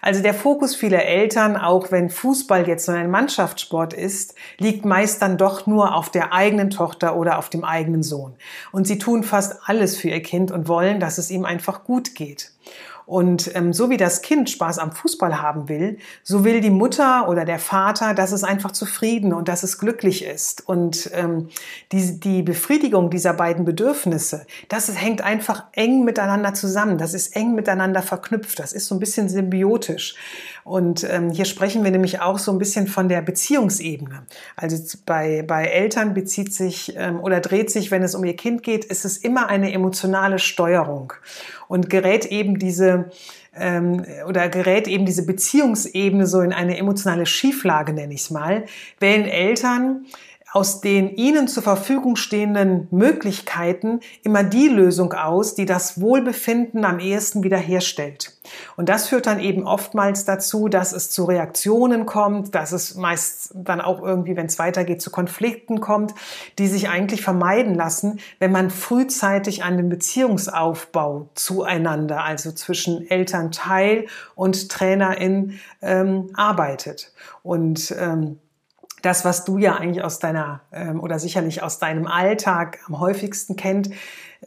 Also 0.00 0.22
der 0.22 0.34
Fokus 0.34 0.74
vieler 0.76 1.04
Eltern, 1.04 1.56
auch 1.56 1.90
wenn 1.90 2.10
Fußball 2.10 2.68
jetzt 2.68 2.86
so 2.86 2.92
ein 2.92 3.10
Mannschaftssport 3.10 3.92
ist, 3.92 4.34
liegt 4.58 4.84
meist 4.84 5.22
dann 5.22 5.38
doch 5.38 5.66
nur 5.66 5.94
auf 5.94 6.10
der 6.10 6.32
eigenen 6.32 6.70
Tochter 6.70 7.16
oder 7.16 7.38
auf 7.38 7.48
dem 7.48 7.64
eigenen 7.64 8.02
Sohn. 8.02 8.34
Und 8.70 8.86
sie 8.86 8.98
tun 8.98 9.22
fast 9.22 9.56
alles 9.64 9.96
für 9.96 10.08
ihr 10.08 10.22
Kind 10.22 10.50
und 10.50 10.68
wollen, 10.68 11.00
dass 11.00 11.18
es 11.18 11.30
ihm 11.30 11.44
einfach 11.44 11.84
gut 11.84 12.14
geht. 12.14 12.52
Und 13.06 13.54
ähm, 13.54 13.72
so 13.72 13.90
wie 13.90 13.96
das 13.96 14.22
Kind 14.22 14.50
Spaß 14.50 14.78
am 14.78 14.92
Fußball 14.92 15.40
haben 15.40 15.68
will, 15.68 15.98
so 16.22 16.44
will 16.44 16.60
die 16.60 16.70
Mutter 16.70 17.28
oder 17.28 17.44
der 17.44 17.58
Vater, 17.58 18.14
dass 18.14 18.32
es 18.32 18.44
einfach 18.44 18.72
zufrieden 18.72 19.32
und 19.32 19.48
dass 19.48 19.62
es 19.62 19.78
glücklich 19.78 20.24
ist. 20.24 20.68
Und 20.68 21.10
ähm, 21.14 21.48
die, 21.92 22.20
die 22.20 22.42
Befriedigung 22.42 23.10
dieser 23.10 23.34
beiden 23.34 23.64
Bedürfnisse, 23.64 24.46
das 24.68 24.94
hängt 24.94 25.22
einfach 25.22 25.64
eng 25.72 26.04
miteinander 26.04 26.54
zusammen. 26.54 26.98
Das 26.98 27.14
ist 27.14 27.34
eng 27.36 27.54
miteinander 27.54 28.02
verknüpft. 28.02 28.58
Das 28.58 28.72
ist 28.72 28.86
so 28.86 28.94
ein 28.94 29.00
bisschen 29.00 29.28
symbiotisch. 29.28 30.14
Und 30.64 31.04
ähm, 31.04 31.30
hier 31.30 31.44
sprechen 31.44 31.82
wir 31.82 31.90
nämlich 31.90 32.20
auch 32.20 32.38
so 32.38 32.52
ein 32.52 32.58
bisschen 32.58 32.86
von 32.86 33.08
der 33.08 33.20
Beziehungsebene. 33.22 34.26
Also 34.56 34.76
bei, 35.06 35.42
bei 35.42 35.64
Eltern 35.66 36.14
bezieht 36.14 36.54
sich 36.54 36.94
ähm, 36.96 37.20
oder 37.20 37.40
dreht 37.40 37.70
sich, 37.70 37.90
wenn 37.90 38.02
es 38.02 38.14
um 38.14 38.24
ihr 38.24 38.36
Kind 38.36 38.62
geht, 38.62 38.84
ist 38.84 39.04
es 39.04 39.16
immer 39.16 39.48
eine 39.48 39.72
emotionale 39.72 40.38
Steuerung 40.38 41.12
und 41.68 41.90
gerät 41.90 42.26
eben 42.26 42.58
diese 42.58 43.10
ähm, 43.54 44.04
oder 44.26 44.48
gerät 44.48 44.88
eben 44.88 45.04
diese 45.04 45.26
Beziehungsebene 45.26 46.26
so 46.26 46.40
in 46.40 46.52
eine 46.52 46.78
emotionale 46.78 47.26
Schieflage, 47.26 47.92
nenne 47.92 48.14
ich 48.14 48.22
es 48.22 48.30
mal, 48.30 48.64
wählen 48.98 49.26
Eltern 49.26 50.06
aus 50.52 50.82
den 50.82 51.16
ihnen 51.16 51.48
zur 51.48 51.62
Verfügung 51.62 52.16
stehenden 52.16 52.86
Möglichkeiten 52.90 54.00
immer 54.22 54.44
die 54.44 54.68
Lösung 54.68 55.14
aus, 55.14 55.54
die 55.54 55.64
das 55.64 56.00
Wohlbefinden 56.00 56.84
am 56.84 56.98
ehesten 56.98 57.42
wiederherstellt. 57.42 58.36
Und 58.76 58.90
das 58.90 59.08
führt 59.08 59.26
dann 59.26 59.40
eben 59.40 59.66
oftmals 59.66 60.26
dazu, 60.26 60.68
dass 60.68 60.92
es 60.92 61.10
zu 61.10 61.24
Reaktionen 61.24 62.04
kommt, 62.04 62.54
dass 62.54 62.72
es 62.72 62.96
meist 62.96 63.52
dann 63.54 63.80
auch 63.80 64.02
irgendwie, 64.02 64.36
wenn 64.36 64.46
es 64.46 64.58
weitergeht, 64.58 65.00
zu 65.00 65.10
Konflikten 65.10 65.80
kommt, 65.80 66.14
die 66.58 66.66
sich 66.66 66.90
eigentlich 66.90 67.22
vermeiden 67.22 67.74
lassen, 67.74 68.20
wenn 68.38 68.52
man 68.52 68.68
frühzeitig 68.68 69.64
an 69.64 69.78
dem 69.78 69.88
Beziehungsaufbau 69.88 71.30
zueinander, 71.34 72.24
also 72.24 72.52
zwischen 72.52 73.08
Elternteil 73.08 74.06
und 74.34 74.68
Trainerin 74.68 75.58
ähm, 75.80 76.30
arbeitet. 76.34 77.12
Und 77.42 77.94
ähm, 77.98 78.38
das, 79.02 79.24
was 79.24 79.44
du 79.44 79.58
ja 79.58 79.76
eigentlich 79.76 80.04
aus 80.04 80.18
deiner 80.18 80.62
ähm, 80.72 81.00
oder 81.00 81.18
sicherlich 81.18 81.62
aus 81.62 81.78
deinem 81.78 82.06
Alltag 82.06 82.78
am 82.86 83.00
häufigsten 83.00 83.56
kennt, 83.56 83.90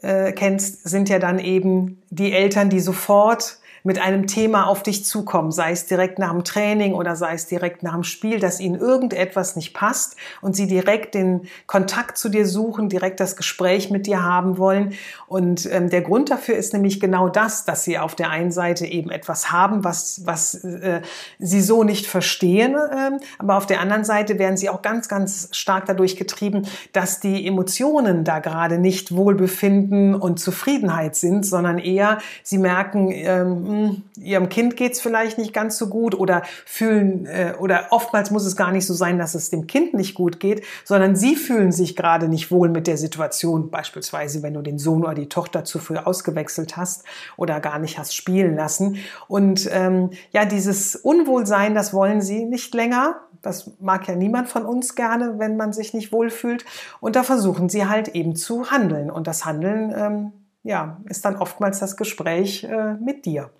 äh, 0.02 0.32
kennst, 0.32 0.88
sind 0.88 1.08
ja 1.08 1.18
dann 1.18 1.38
eben 1.38 2.02
die 2.10 2.32
Eltern, 2.32 2.70
die 2.70 2.80
sofort 2.80 3.58
mit 3.86 4.00
einem 4.00 4.26
Thema 4.26 4.66
auf 4.66 4.82
dich 4.82 5.04
zukommen, 5.04 5.52
sei 5.52 5.70
es 5.70 5.86
direkt 5.86 6.18
nach 6.18 6.32
dem 6.32 6.42
Training 6.42 6.92
oder 6.92 7.14
sei 7.14 7.34
es 7.34 7.46
direkt 7.46 7.84
nach 7.84 7.94
dem 7.94 8.02
Spiel, 8.02 8.40
dass 8.40 8.58
ihnen 8.58 8.74
irgendetwas 8.74 9.54
nicht 9.54 9.74
passt 9.74 10.16
und 10.40 10.56
sie 10.56 10.66
direkt 10.66 11.14
den 11.14 11.42
Kontakt 11.68 12.18
zu 12.18 12.28
dir 12.28 12.46
suchen, 12.46 12.88
direkt 12.88 13.20
das 13.20 13.36
Gespräch 13.36 13.88
mit 13.88 14.08
dir 14.08 14.24
haben 14.24 14.58
wollen. 14.58 14.94
Und 15.28 15.72
ähm, 15.72 15.88
der 15.88 16.02
Grund 16.02 16.30
dafür 16.30 16.56
ist 16.56 16.72
nämlich 16.72 16.98
genau 16.98 17.28
das, 17.28 17.64
dass 17.64 17.84
sie 17.84 17.96
auf 17.96 18.16
der 18.16 18.28
einen 18.30 18.50
Seite 18.50 18.86
eben 18.86 19.08
etwas 19.08 19.52
haben, 19.52 19.84
was, 19.84 20.22
was 20.24 20.64
äh, 20.64 21.02
sie 21.38 21.60
so 21.60 21.84
nicht 21.84 22.08
verstehen, 22.08 22.74
äh, 22.74 23.12
aber 23.38 23.56
auf 23.56 23.66
der 23.66 23.80
anderen 23.80 24.04
Seite 24.04 24.40
werden 24.40 24.56
sie 24.56 24.68
auch 24.68 24.82
ganz, 24.82 25.08
ganz 25.08 25.48
stark 25.52 25.86
dadurch 25.86 26.16
getrieben, 26.16 26.66
dass 26.92 27.20
die 27.20 27.46
Emotionen 27.46 28.24
da 28.24 28.40
gerade 28.40 28.78
nicht 28.78 29.14
Wohlbefinden 29.14 30.16
und 30.16 30.40
Zufriedenheit 30.40 31.14
sind, 31.14 31.46
sondern 31.46 31.78
eher 31.78 32.18
sie 32.42 32.58
merken, 32.58 33.12
ähm, 33.12 33.75
hm, 33.76 34.02
ihrem 34.16 34.48
Kind 34.48 34.76
geht 34.76 34.92
es 34.92 35.00
vielleicht 35.00 35.38
nicht 35.38 35.52
ganz 35.52 35.76
so 35.78 35.88
gut 35.88 36.14
oder 36.14 36.42
fühlen 36.64 37.26
äh, 37.26 37.54
oder 37.58 37.86
oftmals 37.90 38.30
muss 38.30 38.44
es 38.44 38.56
gar 38.56 38.72
nicht 38.72 38.86
so 38.86 38.94
sein, 38.94 39.18
dass 39.18 39.34
es 39.34 39.50
dem 39.50 39.66
Kind 39.66 39.94
nicht 39.94 40.14
gut 40.14 40.40
geht, 40.40 40.64
sondern 40.84 41.16
sie 41.16 41.36
fühlen 41.36 41.72
sich 41.72 41.96
gerade 41.96 42.28
nicht 42.28 42.50
wohl 42.50 42.68
mit 42.68 42.86
der 42.86 42.96
Situation, 42.96 43.70
beispielsweise 43.70 44.42
wenn 44.42 44.54
du 44.54 44.62
den 44.62 44.78
Sohn 44.78 45.04
oder 45.04 45.14
die 45.14 45.28
Tochter 45.28 45.64
zu 45.64 45.78
früh 45.78 45.96
ausgewechselt 45.96 46.76
hast 46.76 47.04
oder 47.36 47.60
gar 47.60 47.78
nicht 47.78 47.98
hast 47.98 48.14
spielen 48.14 48.56
lassen. 48.56 48.96
Und 49.28 49.68
ähm, 49.72 50.10
ja, 50.32 50.44
dieses 50.44 50.96
Unwohlsein, 50.96 51.74
das 51.74 51.92
wollen 51.92 52.20
sie 52.20 52.44
nicht 52.44 52.74
länger. 52.74 53.20
Das 53.42 53.72
mag 53.80 54.08
ja 54.08 54.16
niemand 54.16 54.48
von 54.48 54.64
uns 54.64 54.94
gerne, 54.94 55.38
wenn 55.38 55.56
man 55.56 55.72
sich 55.72 55.94
nicht 55.94 56.12
wohlfühlt. 56.12 56.64
Und 57.00 57.16
da 57.16 57.22
versuchen 57.22 57.68
sie 57.68 57.86
halt 57.86 58.08
eben 58.08 58.34
zu 58.34 58.70
handeln. 58.70 59.10
Und 59.10 59.26
das 59.26 59.44
Handeln 59.44 59.94
ähm, 59.96 60.32
ja, 60.66 61.00
ist 61.08 61.24
dann 61.24 61.36
oftmals 61.36 61.78
das 61.78 61.96
Gespräch 61.96 62.64
äh, 62.64 62.94
mit 62.94 63.24
dir. 63.24 63.50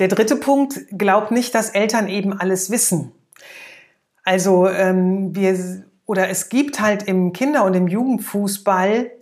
Der 0.00 0.08
dritte 0.08 0.36
Punkt, 0.36 0.80
glaubt 0.96 1.30
nicht, 1.30 1.54
dass 1.54 1.70
Eltern 1.70 2.08
eben 2.08 2.32
alles 2.32 2.70
wissen. 2.70 3.12
Also 4.24 4.66
ähm, 4.66 5.34
wir 5.34 5.84
oder 6.06 6.28
es 6.28 6.48
gibt 6.48 6.80
halt 6.80 7.04
im 7.04 7.32
Kinder- 7.32 7.64
und 7.64 7.74
im 7.74 7.86
Jugendfußball 7.86 9.12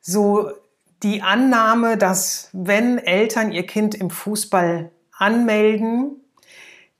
so 0.00 0.50
die 1.02 1.22
Annahme, 1.22 1.96
dass 1.96 2.50
wenn 2.52 2.98
Eltern 2.98 3.50
ihr 3.50 3.66
Kind 3.66 3.96
im 3.96 4.10
Fußball 4.10 4.90
anmelden, 5.16 6.22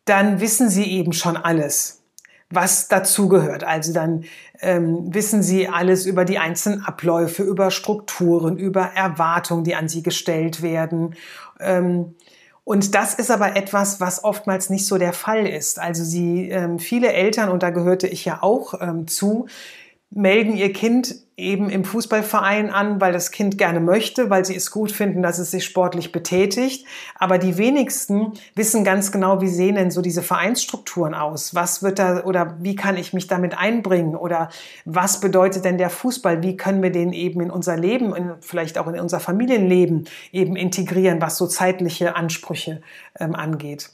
dann 0.05 0.41
wissen 0.41 0.69
sie 0.69 0.85
eben 0.85 1.12
schon 1.12 1.37
alles, 1.37 2.03
was 2.49 2.89
dazugehört. 2.89 3.62
Also 3.62 3.93
dann 3.93 4.25
ähm, 4.61 5.15
wissen 5.15 5.43
sie 5.43 5.69
alles 5.69 6.07
über 6.07 6.25
die 6.25 6.39
einzelnen 6.39 6.83
Abläufe, 6.83 7.43
über 7.43 7.71
Strukturen, 7.71 8.57
über 8.57 8.83
Erwartungen, 8.95 9.62
die 9.62 9.77
an 9.77 9.89
sie 9.89 10.03
gestellt 10.03 10.62
werden. 10.62 11.15
Ähm, 11.61 12.17
und 12.71 12.95
das 12.95 13.15
ist 13.15 13.33
aber 13.33 13.57
etwas, 13.57 13.99
was 13.99 14.23
oftmals 14.23 14.71
nicht 14.71 14.87
so 14.87 14.97
der 14.97 15.12
Fall 15.12 15.45
ist. 15.45 15.81
Also 15.81 16.05
sie, 16.05 16.49
ähm, 16.50 16.79
viele 16.79 17.12
Eltern, 17.12 17.49
und 17.49 17.65
da 17.65 17.71
gehörte 17.71 18.07
ich 18.07 18.25
ja 18.25 18.45
auch 18.45 18.75
ähm, 18.81 19.09
zu, 19.09 19.47
melden 20.11 20.57
ihr 20.57 20.73
Kind 20.73 21.14
eben 21.37 21.71
im 21.71 21.85
Fußballverein 21.85 22.71
an, 22.71 23.00
weil 23.00 23.12
das 23.12 23.31
Kind 23.31 23.57
gerne 23.57 23.81
möchte, 23.81 24.29
weil 24.29 24.45
sie 24.45 24.55
es 24.55 24.71
gut 24.71 24.93
finden, 24.93 25.23
dass 25.23 25.38
es 25.38 25.50
sich 25.50 25.64
sportlich 25.64 26.12
betätigt. 26.12 26.87
Aber 27.14 27.38
die 27.38 27.57
wenigsten 27.57 28.33
wissen 28.55 28.85
ganz 28.85 29.11
genau, 29.12 29.40
wie 29.40 29.49
sehen 29.49 29.76
denn 29.76 29.90
so 29.90 30.02
diese 30.02 30.23
Vereinsstrukturen 30.23 31.14
aus? 31.14 31.55
Was 31.55 31.83
wird 31.83 31.99
da 31.99 32.25
oder 32.25 32.57
wie 32.61 32.76
kann 32.76 32.97
ich 32.97 33.12
mich 33.12 33.26
damit 33.26 33.57
einbringen? 33.57 34.17
Oder 34.17 34.50
was 34.85 35.21
bedeutet 35.21 35.64
denn 35.64 35.79
der 35.79 35.90
Fußball? 35.90 36.43
Wie 36.43 36.57
können 36.57 36.83
wir 36.83 36.90
den 36.90 37.12
eben 37.12 37.40
in 37.40 37.50
unser 37.50 37.76
Leben, 37.76 38.14
in, 38.14 38.33
vielleicht 38.40 38.76
auch 38.76 38.88
in 38.88 39.00
unser 39.00 39.21
Familienleben 39.21 40.09
eben 40.33 40.57
integrieren, 40.57 41.21
was 41.23 41.38
so 41.38 41.47
zeitliche 41.47 42.17
Ansprüche 42.17 42.83
ähm, 43.19 43.35
angeht? 43.35 43.90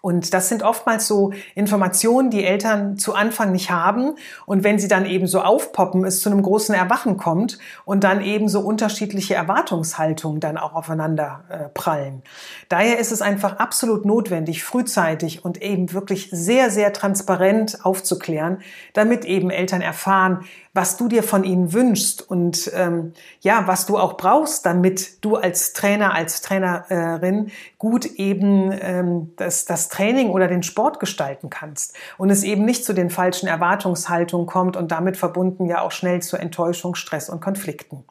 Und 0.00 0.34
das 0.34 0.48
sind 0.48 0.62
oftmals 0.62 1.06
so 1.06 1.32
Informationen, 1.54 2.30
die 2.30 2.44
Eltern 2.44 2.98
zu 2.98 3.14
Anfang 3.14 3.52
nicht 3.52 3.70
haben. 3.70 4.14
Und 4.46 4.64
wenn 4.64 4.78
sie 4.78 4.88
dann 4.88 5.06
eben 5.06 5.26
so 5.26 5.40
aufpoppen, 5.40 6.04
es 6.04 6.20
zu 6.20 6.30
einem 6.30 6.42
großen 6.42 6.74
Erwachen 6.74 7.16
kommt 7.16 7.58
und 7.84 8.04
dann 8.04 8.22
eben 8.22 8.48
so 8.48 8.60
unterschiedliche 8.60 9.34
Erwartungshaltungen 9.34 10.40
dann 10.40 10.58
auch 10.58 10.74
aufeinander 10.74 11.44
äh, 11.48 11.68
prallen. 11.68 12.22
Daher 12.68 12.98
ist 12.98 13.12
es 13.12 13.22
einfach 13.22 13.58
absolut 13.58 14.04
notwendig, 14.04 14.64
frühzeitig 14.64 15.44
und 15.44 15.62
eben 15.62 15.92
wirklich 15.92 16.28
sehr, 16.30 16.70
sehr 16.70 16.92
transparent 16.92 17.84
aufzuklären, 17.84 18.58
damit 18.92 19.24
eben 19.24 19.50
Eltern 19.50 19.80
erfahren, 19.80 20.44
was 20.78 20.96
du 20.96 21.08
dir 21.08 21.24
von 21.24 21.42
ihnen 21.42 21.72
wünschst 21.72 22.22
und 22.30 22.70
ähm, 22.72 23.12
ja, 23.40 23.66
was 23.66 23.84
du 23.84 23.98
auch 23.98 24.16
brauchst, 24.16 24.64
damit 24.64 25.24
du 25.24 25.34
als 25.34 25.72
Trainer, 25.72 26.14
als 26.14 26.40
Trainerin 26.40 27.50
gut 27.78 28.06
eben 28.06 28.70
ähm, 28.80 29.32
das, 29.34 29.64
das 29.64 29.88
Training 29.88 30.30
oder 30.30 30.46
den 30.46 30.62
Sport 30.62 31.00
gestalten 31.00 31.50
kannst 31.50 31.96
und 32.16 32.30
es 32.30 32.44
eben 32.44 32.64
nicht 32.64 32.84
zu 32.84 32.92
den 32.92 33.10
falschen 33.10 33.48
Erwartungshaltungen 33.48 34.46
kommt 34.46 34.76
und 34.76 34.92
damit 34.92 35.16
verbunden 35.16 35.66
ja 35.66 35.80
auch 35.80 35.90
schnell 35.90 36.22
zu 36.22 36.36
Enttäuschung, 36.36 36.94
Stress 36.94 37.28
und 37.28 37.40
Konflikten. 37.40 38.04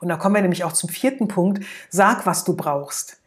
Und 0.00 0.08
da 0.08 0.16
kommen 0.16 0.36
wir 0.36 0.42
nämlich 0.42 0.64
auch 0.64 0.72
zum 0.72 0.88
vierten 0.88 1.28
Punkt. 1.28 1.62
Sag, 1.90 2.24
was 2.24 2.44
du 2.44 2.56
brauchst. 2.56 3.19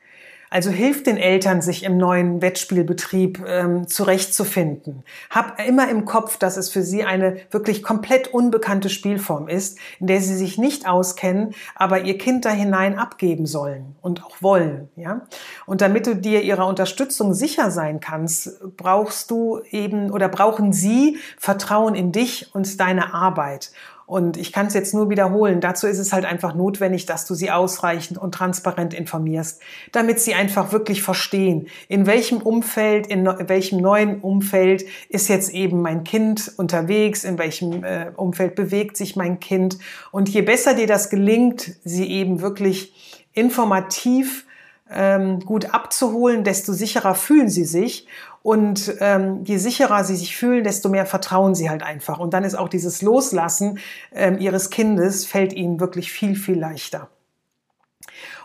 Also 0.53 0.69
hilft 0.69 1.07
den 1.07 1.17
Eltern, 1.17 1.63
sich 1.63 1.81
im 1.81 1.97
neuen 1.97 2.43
Wettspielbetrieb 2.43 3.43
ähm, 3.47 3.87
zurechtzufinden. 3.87 5.03
Hab 5.31 5.59
immer 5.67 5.89
im 5.89 6.05
Kopf, 6.05 6.37
dass 6.37 6.57
es 6.57 6.69
für 6.69 6.83
sie 6.83 7.03
eine 7.03 7.37
wirklich 7.49 7.81
komplett 7.81 8.27
unbekannte 8.27 8.89
Spielform 8.89 9.47
ist, 9.47 9.79
in 9.99 10.05
der 10.05 10.21
sie 10.21 10.35
sich 10.35 10.59
nicht 10.59 10.87
auskennen, 10.87 11.55
aber 11.73 12.01
ihr 12.01 12.19
Kind 12.19 12.45
da 12.45 12.51
hinein 12.51 12.99
abgeben 12.99 13.47
sollen 13.47 13.95
und 13.99 14.23
auch 14.23 14.43
wollen. 14.43 14.89
Ja? 14.95 15.21
Und 15.65 15.81
damit 15.81 16.05
du 16.05 16.15
dir 16.15 16.43
ihrer 16.43 16.67
Unterstützung 16.67 17.33
sicher 17.33 17.71
sein 17.71 17.99
kannst, 17.99 18.77
brauchst 18.77 19.31
du 19.31 19.59
eben 19.71 20.11
oder 20.11 20.29
brauchen 20.29 20.71
sie 20.71 21.17
Vertrauen 21.39 21.95
in 21.95 22.11
dich 22.11 22.53
und 22.53 22.79
deine 22.79 23.15
Arbeit. 23.15 23.71
Und 24.05 24.37
ich 24.37 24.51
kann 24.51 24.67
es 24.67 24.73
jetzt 24.73 24.93
nur 24.93 25.09
wiederholen. 25.09 25.61
Dazu 25.61 25.87
ist 25.87 25.99
es 25.99 26.11
halt 26.13 26.25
einfach 26.25 26.55
notwendig, 26.55 27.05
dass 27.05 27.25
du 27.25 27.35
sie 27.35 27.51
ausreichend 27.51 28.17
und 28.17 28.33
transparent 28.33 28.93
informierst, 28.93 29.61
damit 29.91 30.19
sie 30.19 30.33
einfach 30.33 30.71
wirklich 30.71 31.01
verstehen, 31.01 31.67
in 31.87 32.05
welchem 32.05 32.41
Umfeld, 32.41 33.07
in 33.07 33.25
welchem 33.25 33.79
neuen 33.79 34.19
Umfeld 34.21 34.85
ist 35.09 35.29
jetzt 35.29 35.53
eben 35.53 35.81
mein 35.81 36.03
Kind 36.03 36.51
unterwegs, 36.57 37.23
in 37.23 37.37
welchem 37.37 37.83
äh, 37.83 38.11
Umfeld 38.15 38.55
bewegt 38.55 38.97
sich 38.97 39.15
mein 39.15 39.39
Kind. 39.39 39.77
Und 40.11 40.29
je 40.29 40.41
besser 40.41 40.73
dir 40.73 40.87
das 40.87 41.09
gelingt, 41.09 41.71
sie 41.83 42.07
eben 42.07 42.41
wirklich 42.41 42.93
informativ 43.33 44.45
ähm, 44.89 45.39
gut 45.39 45.73
abzuholen, 45.73 46.43
desto 46.43 46.73
sicherer 46.73 47.15
fühlen 47.15 47.49
sie 47.49 47.65
sich. 47.65 48.07
Und 48.41 48.95
ähm, 48.99 49.43
je 49.45 49.57
sicherer 49.57 50.03
sie 50.03 50.17
sich 50.17 50.35
fühlen, 50.35 50.65
desto 50.65 50.89
mehr 50.89 51.05
vertrauen 51.05 51.55
sie 51.55 51.69
halt 51.69 51.81
einfach. 51.81 52.19
Und 52.19 52.33
dann 52.33 52.43
ist 52.43 52.55
auch 52.55 52.67
dieses 52.67 53.01
Loslassen 53.01 53.79
ähm, 54.11 54.37
ihres 54.37 54.69
Kindes, 54.69 55.25
fällt 55.25 55.53
ihnen 55.53 55.79
wirklich 55.79 56.11
viel, 56.11 56.35
viel 56.35 56.59
leichter. 56.59 57.09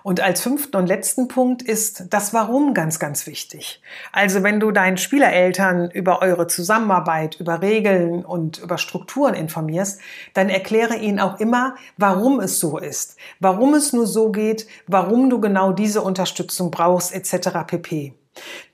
Und 0.03 0.21
als 0.21 0.41
fünften 0.41 0.77
und 0.77 0.87
letzten 0.87 1.29
Punkt 1.29 1.63
ist 1.63 2.05
das 2.11 2.33
Warum 2.33 2.75
ganz, 2.75 2.99
ganz 2.99 3.27
wichtig. 3.27 3.83
Also 4.13 4.43
wenn 4.43 4.61
du 4.61 4.71
deinen 4.71 4.97
Spielereltern 4.97 5.91
über 5.91 6.23
eure 6.23 6.47
Zusammenarbeit, 6.47 7.41
über 7.41 7.63
Regeln 7.63 8.25
und 8.25 8.59
über 8.59 8.79
Strukturen 8.79 9.35
informierst, 9.35 10.01
dann 10.35 10.49
erkläre 10.49 10.97
ihnen 10.97 11.21
auch 11.21 11.41
immer, 11.41 11.75
warum 11.97 12.41
es 12.41 12.61
so 12.61 12.79
ist, 12.79 13.17
warum 13.41 13.75
es 13.75 13.93
nur 13.93 14.07
so 14.07 14.31
geht, 14.31 14.67
warum 14.87 15.31
du 15.31 15.41
genau 15.41 15.73
diese 15.73 16.03
Unterstützung 16.03 16.71
brauchst, 16.71 17.15
etc. 17.15 17.51
pp. 17.67 18.15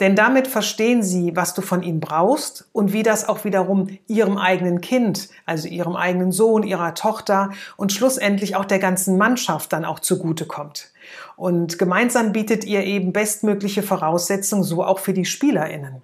Denn 0.00 0.16
damit 0.16 0.47
verstehen 0.47 1.02
sie, 1.02 1.37
was 1.37 1.54
du 1.54 1.62
von 1.62 1.83
ihnen 1.83 2.00
brauchst 2.00 2.69
und 2.73 2.93
wie 2.93 3.02
das 3.02 3.28
auch 3.28 3.45
wiederum 3.45 3.99
ihrem 4.07 4.38
eigenen 4.38 4.81
Kind, 4.81 5.28
also 5.47 5.69
ihrem 5.69 5.97
eigenen 5.97 6.33
Sohn, 6.33 6.62
ihrer 6.62 6.95
Tochter 6.95 7.50
und 7.76 7.93
schlussendlich 7.93 8.57
auch 8.57 8.64
der 8.64 8.78
ganzen 8.78 9.16
Mannschaft 9.16 9.73
dann 9.73 9.85
auch 9.85 10.00
zugutekommt. 10.00 10.93
Und 11.37 11.79
gemeinsam 11.79 12.33
bietet 12.33 12.65
ihr 12.65 12.85
eben 12.85 13.13
bestmögliche 13.13 13.83
Voraussetzungen, 13.83 14.65
so 14.65 14.85
auch 14.85 14.99
für 14.99 15.13
die 15.13 15.25
SpielerInnen. 15.25 16.03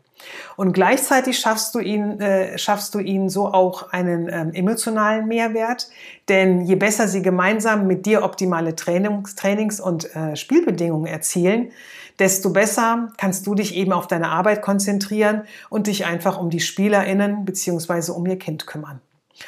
Und 0.57 0.73
gleichzeitig 0.73 1.38
schaffst 1.38 1.75
du 1.75 1.78
ihn, 1.78 2.21
äh, 2.21 2.59
schaffst 2.59 2.95
du 2.95 2.99
ihnen 2.99 3.28
so 3.28 3.47
auch 3.47 3.92
einen 3.92 4.28
ähm, 4.28 4.52
emotionalen 4.52 5.26
Mehrwert, 5.26 5.88
denn 6.28 6.62
je 6.62 6.76
besser 6.76 7.09
sie 7.09 7.23
gemeinsam 7.23 7.87
mit 7.87 8.07
dir 8.07 8.23
optimale 8.23 8.76
Trainings, 8.76 9.35
Trainings 9.35 9.80
und 9.80 10.14
äh, 10.14 10.37
Spielbedingungen 10.37 11.07
erzielen, 11.07 11.71
desto 12.19 12.50
besser 12.50 13.12
kannst 13.16 13.47
du 13.47 13.54
dich 13.54 13.75
eben 13.75 13.92
auf 13.92 14.07
deine 14.07 14.28
Arbeit 14.28 14.61
konzentrieren 14.61 15.42
und 15.71 15.87
dich 15.87 16.04
einfach 16.04 16.38
um 16.38 16.50
die 16.50 16.61
SpielerInnen 16.61 17.45
beziehungsweise 17.45 18.12
um 18.12 18.26
ihr 18.26 18.38
Kind 18.38 18.66
kümmern. 18.66 19.00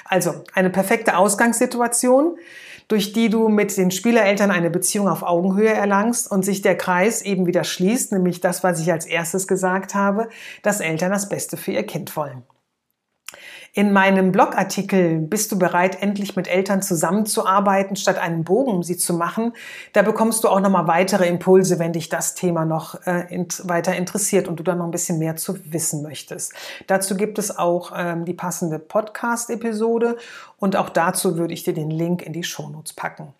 Also 0.07 0.43
eine 0.55 0.71
perfekte 0.71 1.19
Ausgangssituation, 1.19 2.39
durch 2.93 3.15
die 3.15 3.31
du 3.31 3.49
mit 3.49 3.75
den 3.79 3.91
Spielereltern 3.91 4.51
eine 4.51 4.69
Beziehung 4.69 5.09
auf 5.09 5.23
Augenhöhe 5.23 5.73
erlangst 5.73 6.31
und 6.31 6.45
sich 6.45 6.61
der 6.61 6.77
Kreis 6.77 7.23
eben 7.23 7.47
wieder 7.47 7.65
schließt, 7.65 8.13
nämlich 8.13 8.43
das, 8.43 8.63
was 8.63 8.81
ich 8.81 8.93
als 8.93 9.07
erstes 9.07 9.49
gesagt 9.49 9.95
habe, 9.95 10.29
dass 10.63 10.81
Eltern 10.81 11.11
das 11.11 11.31
Beste 11.31 11.57
für 11.57 11.73
ihr 11.73 11.87
Kind 11.87 12.15
wollen. 12.19 12.43
In 13.75 13.95
meinem 13.95 14.33
Blogartikel 14.33 15.19
Bist 15.19 15.50
du 15.50 15.59
bereit, 15.59 16.02
endlich 16.02 16.37
mit 16.37 16.47
Eltern 16.47 16.83
zusammenzuarbeiten, 16.83 17.97
statt 17.97 18.19
einen 18.19 18.45
Bogen 18.45 18.71
um 18.71 18.83
sie 18.83 18.99
zu 18.99 19.14
machen? 19.14 19.55
Da 19.95 20.02
bekommst 20.02 20.45
du 20.45 20.49
auch 20.49 20.61
nochmal 20.61 20.88
weitere 20.88 21.26
Impulse, 21.26 21.79
wenn 21.79 21.95
dich 21.95 22.11
das 22.11 22.35
Thema 22.35 22.67
noch 22.67 23.07
äh, 23.07 23.35
in, 23.35 23.49
weiter 23.64 23.97
interessiert 23.97 24.47
und 24.47 24.57
du 24.61 24.62
dann 24.62 24.76
noch 24.76 24.85
ein 24.85 24.91
bisschen 24.91 25.19
mehr 25.19 25.37
zu 25.37 25.59
wissen 25.73 26.02
möchtest. 26.02 26.52
Dazu 26.87 27.17
gibt 27.17 27.38
es 27.38 27.57
auch 27.57 27.93
ähm, 27.97 28.26
die 28.26 28.35
passende 28.35 28.79
Podcast-Episode 28.79 30.19
und 30.59 30.76
auch 30.76 30.91
dazu 30.91 31.38
würde 31.38 31.55
ich 31.55 31.62
dir 31.62 31.73
den 31.73 31.91
Link 31.91 32.21
in 32.21 32.35
die 32.35 32.45
Shownotes 32.45 32.93
packen. 32.93 33.33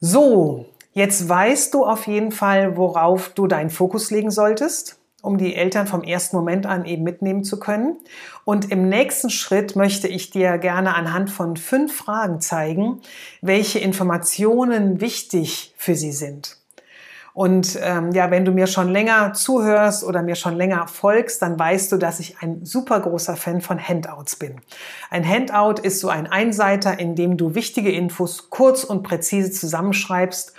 So, 0.00 0.64
jetzt 0.94 1.28
weißt 1.28 1.74
du 1.74 1.84
auf 1.84 2.06
jeden 2.06 2.32
Fall, 2.32 2.78
worauf 2.78 3.28
du 3.28 3.46
deinen 3.46 3.68
Fokus 3.68 4.10
legen 4.10 4.30
solltest 4.30 5.01
um 5.22 5.38
die 5.38 5.54
Eltern 5.54 5.86
vom 5.86 6.02
ersten 6.02 6.36
Moment 6.36 6.66
an 6.66 6.84
eben 6.84 7.04
mitnehmen 7.04 7.44
zu 7.44 7.58
können. 7.58 7.96
Und 8.44 8.70
im 8.70 8.88
nächsten 8.88 9.30
Schritt 9.30 9.76
möchte 9.76 10.08
ich 10.08 10.30
dir 10.30 10.58
gerne 10.58 10.94
anhand 10.94 11.30
von 11.30 11.56
fünf 11.56 11.96
Fragen 11.96 12.40
zeigen, 12.40 13.00
welche 13.40 13.78
Informationen 13.78 15.00
wichtig 15.00 15.74
für 15.78 15.94
sie 15.94 16.12
sind. 16.12 16.58
Und 17.34 17.78
ähm, 17.82 18.12
ja, 18.12 18.30
wenn 18.30 18.44
du 18.44 18.52
mir 18.52 18.66
schon 18.66 18.88
länger 18.88 19.32
zuhörst 19.32 20.04
oder 20.04 20.22
mir 20.22 20.34
schon 20.34 20.54
länger 20.54 20.86
folgst, 20.86 21.40
dann 21.40 21.58
weißt 21.58 21.90
du, 21.90 21.96
dass 21.96 22.20
ich 22.20 22.36
ein 22.42 22.66
super 22.66 23.00
großer 23.00 23.36
Fan 23.36 23.62
von 23.62 23.78
Handouts 23.78 24.36
bin. 24.36 24.60
Ein 25.08 25.26
Handout 25.26 25.80
ist 25.80 26.00
so 26.00 26.10
ein 26.10 26.26
Einseiter, 26.26 26.98
in 26.98 27.14
dem 27.14 27.38
du 27.38 27.54
wichtige 27.54 27.90
Infos 27.90 28.50
kurz 28.50 28.84
und 28.84 29.02
präzise 29.02 29.50
zusammenschreibst 29.50 30.52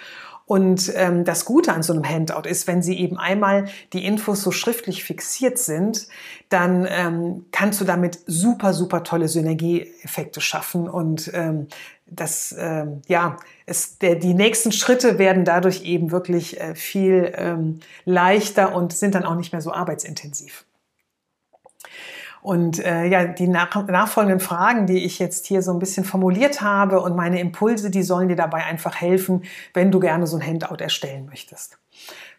und 0.45 0.91
ähm, 0.95 1.23
das 1.23 1.45
Gute 1.45 1.73
an 1.73 1.83
so 1.83 1.93
einem 1.93 2.07
Handout 2.07 2.47
ist, 2.47 2.67
wenn 2.67 2.81
sie 2.81 2.99
eben 2.99 3.17
einmal 3.17 3.65
die 3.93 4.05
Infos 4.05 4.41
so 4.41 4.51
schriftlich 4.51 5.03
fixiert 5.03 5.57
sind, 5.57 6.07
dann 6.49 6.85
ähm, 6.89 7.45
kannst 7.51 7.79
du 7.79 7.85
damit 7.85 8.19
super, 8.27 8.73
super 8.73 9.03
tolle 9.03 9.27
Synergieeffekte 9.27 10.41
schaffen 10.41 10.89
und 10.89 11.31
ähm, 11.33 11.67
das, 12.05 12.53
ähm, 12.57 13.01
ja, 13.07 13.37
es, 13.65 13.97
der, 13.97 14.15
die 14.15 14.33
nächsten 14.33 14.71
Schritte 14.71 15.17
werden 15.17 15.45
dadurch 15.45 15.83
eben 15.83 16.11
wirklich 16.11 16.59
äh, 16.59 16.75
viel 16.75 17.33
ähm, 17.35 17.79
leichter 18.05 18.75
und 18.75 18.93
sind 18.93 19.15
dann 19.15 19.23
auch 19.23 19.35
nicht 19.35 19.53
mehr 19.53 19.61
so 19.61 19.71
arbeitsintensiv. 19.71 20.65
Und 22.43 22.83
äh, 22.83 23.05
ja, 23.05 23.25
die 23.25 23.47
nach, 23.47 23.87
nachfolgenden 23.87 24.41
Fragen, 24.41 24.85
die 24.85 25.05
ich 25.05 25.17
jetzt 25.17 25.45
hier 25.45 25.61
so 25.61 25.71
ein 25.71 25.79
bisschen 25.79 26.03
formuliert 26.03 26.61
habe 26.61 26.99
und 26.99 27.15
meine 27.15 27.39
Impulse, 27.39 27.89
die 27.89 28.03
sollen 28.03 28.27
dir 28.27 28.35
dabei 28.35 28.65
einfach 28.65 28.95
helfen, 28.99 29.43
wenn 29.73 29.91
du 29.91 30.01
gerne 30.01 30.27
so 30.27 30.35
ein 30.35 30.45
Handout 30.45 30.83
erstellen 30.83 31.25
möchtest. 31.25 31.79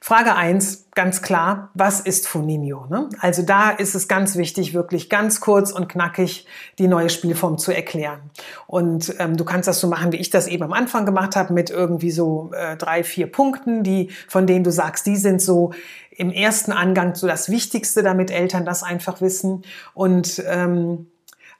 Frage 0.06 0.36
eins, 0.36 0.90
ganz 0.94 1.22
klar, 1.22 1.70
was 1.72 1.98
ist 2.00 2.28
Funinho? 2.28 2.84
Ne? 2.90 3.08
Also 3.20 3.40
da 3.40 3.70
ist 3.70 3.94
es 3.94 4.06
ganz 4.06 4.36
wichtig, 4.36 4.74
wirklich 4.74 5.08
ganz 5.08 5.40
kurz 5.40 5.72
und 5.72 5.88
knackig 5.88 6.46
die 6.78 6.88
neue 6.88 7.08
Spielform 7.08 7.56
zu 7.56 7.72
erklären. 7.72 8.20
Und 8.66 9.14
ähm, 9.18 9.38
du 9.38 9.46
kannst 9.46 9.66
das 9.66 9.80
so 9.80 9.88
machen, 9.88 10.12
wie 10.12 10.18
ich 10.18 10.28
das 10.28 10.46
eben 10.46 10.62
am 10.62 10.74
Anfang 10.74 11.06
gemacht 11.06 11.36
habe, 11.36 11.54
mit 11.54 11.70
irgendwie 11.70 12.10
so 12.10 12.50
äh, 12.52 12.76
drei, 12.76 13.02
vier 13.02 13.32
Punkten, 13.32 13.82
die, 13.82 14.10
von 14.28 14.46
denen 14.46 14.62
du 14.62 14.70
sagst, 14.70 15.06
die 15.06 15.16
sind 15.16 15.40
so 15.40 15.72
im 16.10 16.30
ersten 16.30 16.72
Angang 16.72 17.14
so 17.14 17.26
das 17.26 17.48
Wichtigste, 17.48 18.02
damit 18.02 18.30
Eltern 18.30 18.66
das 18.66 18.82
einfach 18.82 19.22
wissen. 19.22 19.62
Und 19.94 20.44
ähm, 20.46 21.06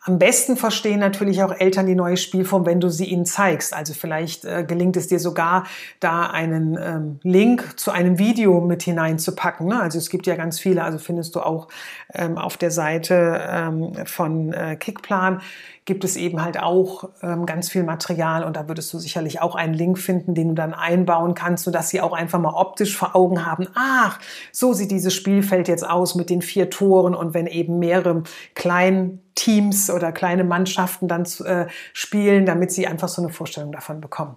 am 0.06 0.18
besten 0.18 0.58
verstehen 0.58 1.00
natürlich 1.00 1.42
auch 1.42 1.50
Eltern 1.50 1.86
die 1.86 1.94
neue 1.94 2.18
Spielform, 2.18 2.66
wenn 2.66 2.78
du 2.78 2.90
sie 2.90 3.06
ihnen 3.06 3.24
zeigst. 3.24 3.72
Also 3.72 3.94
vielleicht 3.94 4.44
äh, 4.44 4.62
gelingt 4.62 4.98
es 4.98 5.08
dir 5.08 5.18
sogar, 5.18 5.64
da 5.98 6.26
einen 6.26 6.78
ähm, 6.78 7.20
Link 7.22 7.78
zu 7.78 7.90
einem 7.90 8.18
Video 8.18 8.60
mit 8.60 8.82
hineinzupacken. 8.82 9.66
Ne? 9.66 9.80
Also 9.80 9.96
es 9.96 10.10
gibt 10.10 10.26
ja 10.26 10.36
ganz 10.36 10.60
viele, 10.60 10.84
also 10.84 10.98
findest 10.98 11.34
du 11.34 11.40
auch 11.40 11.68
ähm, 12.12 12.36
auf 12.36 12.58
der 12.58 12.70
Seite 12.70 13.40
ähm, 13.48 13.94
von 14.04 14.52
äh, 14.52 14.76
Kickplan 14.76 15.40
gibt 15.86 16.04
es 16.04 16.16
eben 16.16 16.42
halt 16.42 16.58
auch 16.58 17.10
ähm, 17.22 17.44
ganz 17.44 17.68
viel 17.68 17.82
Material 17.82 18.44
und 18.44 18.56
da 18.56 18.68
würdest 18.68 18.92
du 18.94 18.98
sicherlich 18.98 19.42
auch 19.42 19.54
einen 19.54 19.74
Link 19.74 19.98
finden, 19.98 20.34
den 20.34 20.48
du 20.48 20.54
dann 20.54 20.72
einbauen 20.72 21.34
kannst, 21.34 21.64
sodass 21.64 21.90
sie 21.90 22.00
auch 22.00 22.14
einfach 22.14 22.38
mal 22.38 22.54
optisch 22.54 22.96
vor 22.96 23.14
Augen 23.14 23.44
haben, 23.44 23.68
ach, 23.74 24.18
so 24.50 24.72
sieht 24.72 24.90
dieses 24.90 25.12
Spielfeld 25.12 25.68
jetzt 25.68 25.86
aus 25.86 26.14
mit 26.14 26.30
den 26.30 26.40
vier 26.40 26.70
Toren 26.70 27.14
und 27.14 27.34
wenn 27.34 27.46
eben 27.46 27.78
mehrere 27.78 28.22
kleinen 28.54 29.23
Teams 29.34 29.90
oder 29.90 30.12
kleine 30.12 30.44
Mannschaften 30.44 31.08
dann 31.08 31.24
äh, 31.44 31.66
spielen, 31.92 32.46
damit 32.46 32.72
sie 32.72 32.86
einfach 32.86 33.08
so 33.08 33.22
eine 33.22 33.32
Vorstellung 33.32 33.72
davon 33.72 34.00
bekommen. 34.00 34.36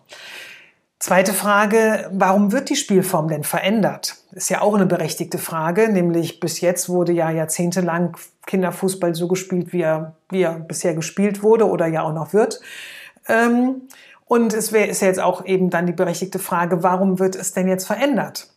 Zweite 1.00 1.34
Frage, 1.34 2.10
warum 2.12 2.52
wird 2.52 2.70
die 2.70 2.76
Spielform 2.76 3.28
denn 3.28 3.44
verändert? 3.44 4.16
Ist 4.32 4.50
ja 4.50 4.62
auch 4.62 4.74
eine 4.74 4.88
berechtigte 4.88 5.38
Frage, 5.38 5.90
nämlich 5.90 6.40
bis 6.40 6.60
jetzt 6.60 6.90
wurde 6.90 7.12
ja 7.12 7.30
jahrzehntelang 7.30 8.18
Kinderfußball 8.48 9.14
so 9.14 9.28
gespielt, 9.28 9.74
wie 9.74 9.82
er, 9.82 10.16
wie 10.30 10.42
er 10.42 10.54
bisher 10.54 10.96
gespielt 10.96 11.44
wurde 11.44 11.68
oder 11.68 11.86
ja 11.86 12.02
auch 12.02 12.14
noch 12.14 12.34
wird. 12.34 12.62
Ähm, 13.28 13.84
und 14.26 14.54
es 14.54 14.72
wäre 14.72 14.88
ist 14.88 15.02
jetzt 15.02 15.20
auch 15.20 15.46
eben 15.46 15.70
dann 15.70 15.86
die 15.86 15.94
berechtigte 15.94 16.40
Frage, 16.40 16.82
warum 16.82 17.20
wird 17.20 17.36
es 17.36 17.54
denn 17.54 17.68
jetzt 17.68 17.86
verändert? 17.86 18.50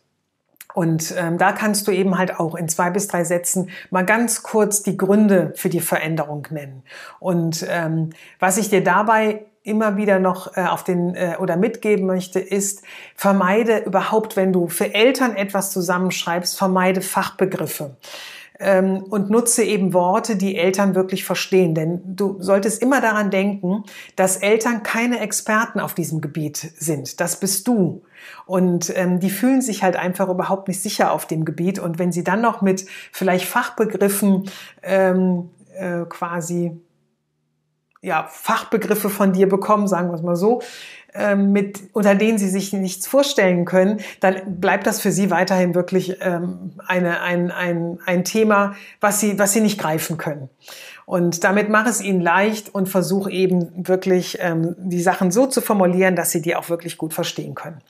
Und 0.73 1.13
ähm, 1.17 1.37
da 1.37 1.51
kannst 1.51 1.87
du 1.87 1.91
eben 1.91 2.17
halt 2.17 2.39
auch 2.39 2.55
in 2.55 2.69
zwei 2.69 2.89
bis 2.89 3.07
drei 3.07 3.23
Sätzen 3.23 3.69
mal 3.89 4.05
ganz 4.05 4.43
kurz 4.43 4.83
die 4.83 4.97
Gründe 4.97 5.53
für 5.55 5.69
die 5.69 5.81
Veränderung 5.81 6.47
nennen. 6.51 6.83
Und 7.19 7.65
ähm, 7.69 8.11
was 8.39 8.57
ich 8.57 8.69
dir 8.69 8.83
dabei 8.83 9.45
immer 9.63 9.95
wieder 9.95 10.19
noch 10.19 10.57
äh, 10.57 10.61
auf 10.61 10.83
den 10.83 11.15
äh, 11.15 11.35
oder 11.39 11.55
mitgeben 11.55 12.07
möchte, 12.07 12.39
ist, 12.39 12.81
vermeide 13.15 13.79
überhaupt, 13.79 14.35
wenn 14.35 14.51
du 14.51 14.67
für 14.67 14.93
Eltern 14.93 15.35
etwas 15.35 15.71
zusammenschreibst, 15.71 16.57
vermeide 16.57 17.01
Fachbegriffe 17.01 17.95
ähm, 18.61 19.03
und 19.03 19.29
nutze 19.29 19.63
eben 19.63 19.93
Worte, 19.93 20.35
die 20.35 20.55
Eltern 20.55 20.95
wirklich 20.95 21.25
verstehen. 21.25 21.73
Denn 21.73 22.01
du 22.05 22.37
solltest 22.39 22.81
immer 22.81 23.01
daran 23.01 23.31
denken, 23.31 23.83
dass 24.15 24.37
Eltern 24.37 24.83
keine 24.83 25.19
Experten 25.19 25.79
auf 25.79 25.93
diesem 25.93 26.21
Gebiet 26.21 26.57
sind. 26.57 27.19
Das 27.19 27.39
bist 27.39 27.67
du. 27.67 28.03
Und 28.45 28.93
ähm, 28.95 29.19
die 29.19 29.31
fühlen 29.31 29.61
sich 29.61 29.83
halt 29.83 29.95
einfach 29.95 30.29
überhaupt 30.29 30.67
nicht 30.67 30.81
sicher 30.81 31.11
auf 31.11 31.25
dem 31.25 31.43
Gebiet. 31.43 31.79
Und 31.79 31.97
wenn 31.97 32.11
sie 32.11 32.23
dann 32.23 32.41
noch 32.41 32.61
mit 32.61 32.85
vielleicht 33.11 33.45
Fachbegriffen 33.45 34.49
ähm, 34.83 35.49
äh, 35.75 36.05
quasi 36.07 36.79
ja, 38.03 38.27
Fachbegriffe 38.29 39.09
von 39.09 39.31
dir 39.31 39.47
bekommen, 39.47 39.87
sagen 39.87 40.09
wir 40.09 40.15
es 40.15 40.23
mal 40.23 40.35
so, 40.35 40.61
ähm, 41.13 41.51
mit, 41.51 41.79
unter 41.93 42.15
denen 42.15 42.37
sie 42.37 42.49
sich 42.49 42.73
nichts 42.73 43.07
vorstellen 43.07 43.65
können, 43.65 43.99
dann 44.19 44.59
bleibt 44.59 44.87
das 44.87 45.01
für 45.01 45.11
sie 45.11 45.29
weiterhin 45.29 45.75
wirklich 45.75 46.17
ähm, 46.21 46.73
eine, 46.85 47.21
ein, 47.21 47.51
ein, 47.51 47.99
ein 48.05 48.23
Thema, 48.23 48.75
was 48.99 49.19
sie, 49.19 49.37
was 49.37 49.53
sie 49.53 49.61
nicht 49.61 49.79
greifen 49.79 50.17
können. 50.17 50.49
Und 51.05 51.43
damit 51.43 51.69
mach 51.69 51.87
es 51.87 52.01
ihnen 52.01 52.21
leicht 52.21 52.73
und 52.73 52.87
versuch 52.87 53.29
eben 53.29 53.87
wirklich 53.87 54.37
ähm, 54.39 54.75
die 54.77 55.01
Sachen 55.01 55.31
so 55.31 55.47
zu 55.47 55.61
formulieren, 55.61 56.15
dass 56.15 56.31
sie 56.31 56.41
die 56.41 56.55
auch 56.55 56.69
wirklich 56.69 56.97
gut 56.97 57.13
verstehen 57.13 57.55
können. 57.55 57.81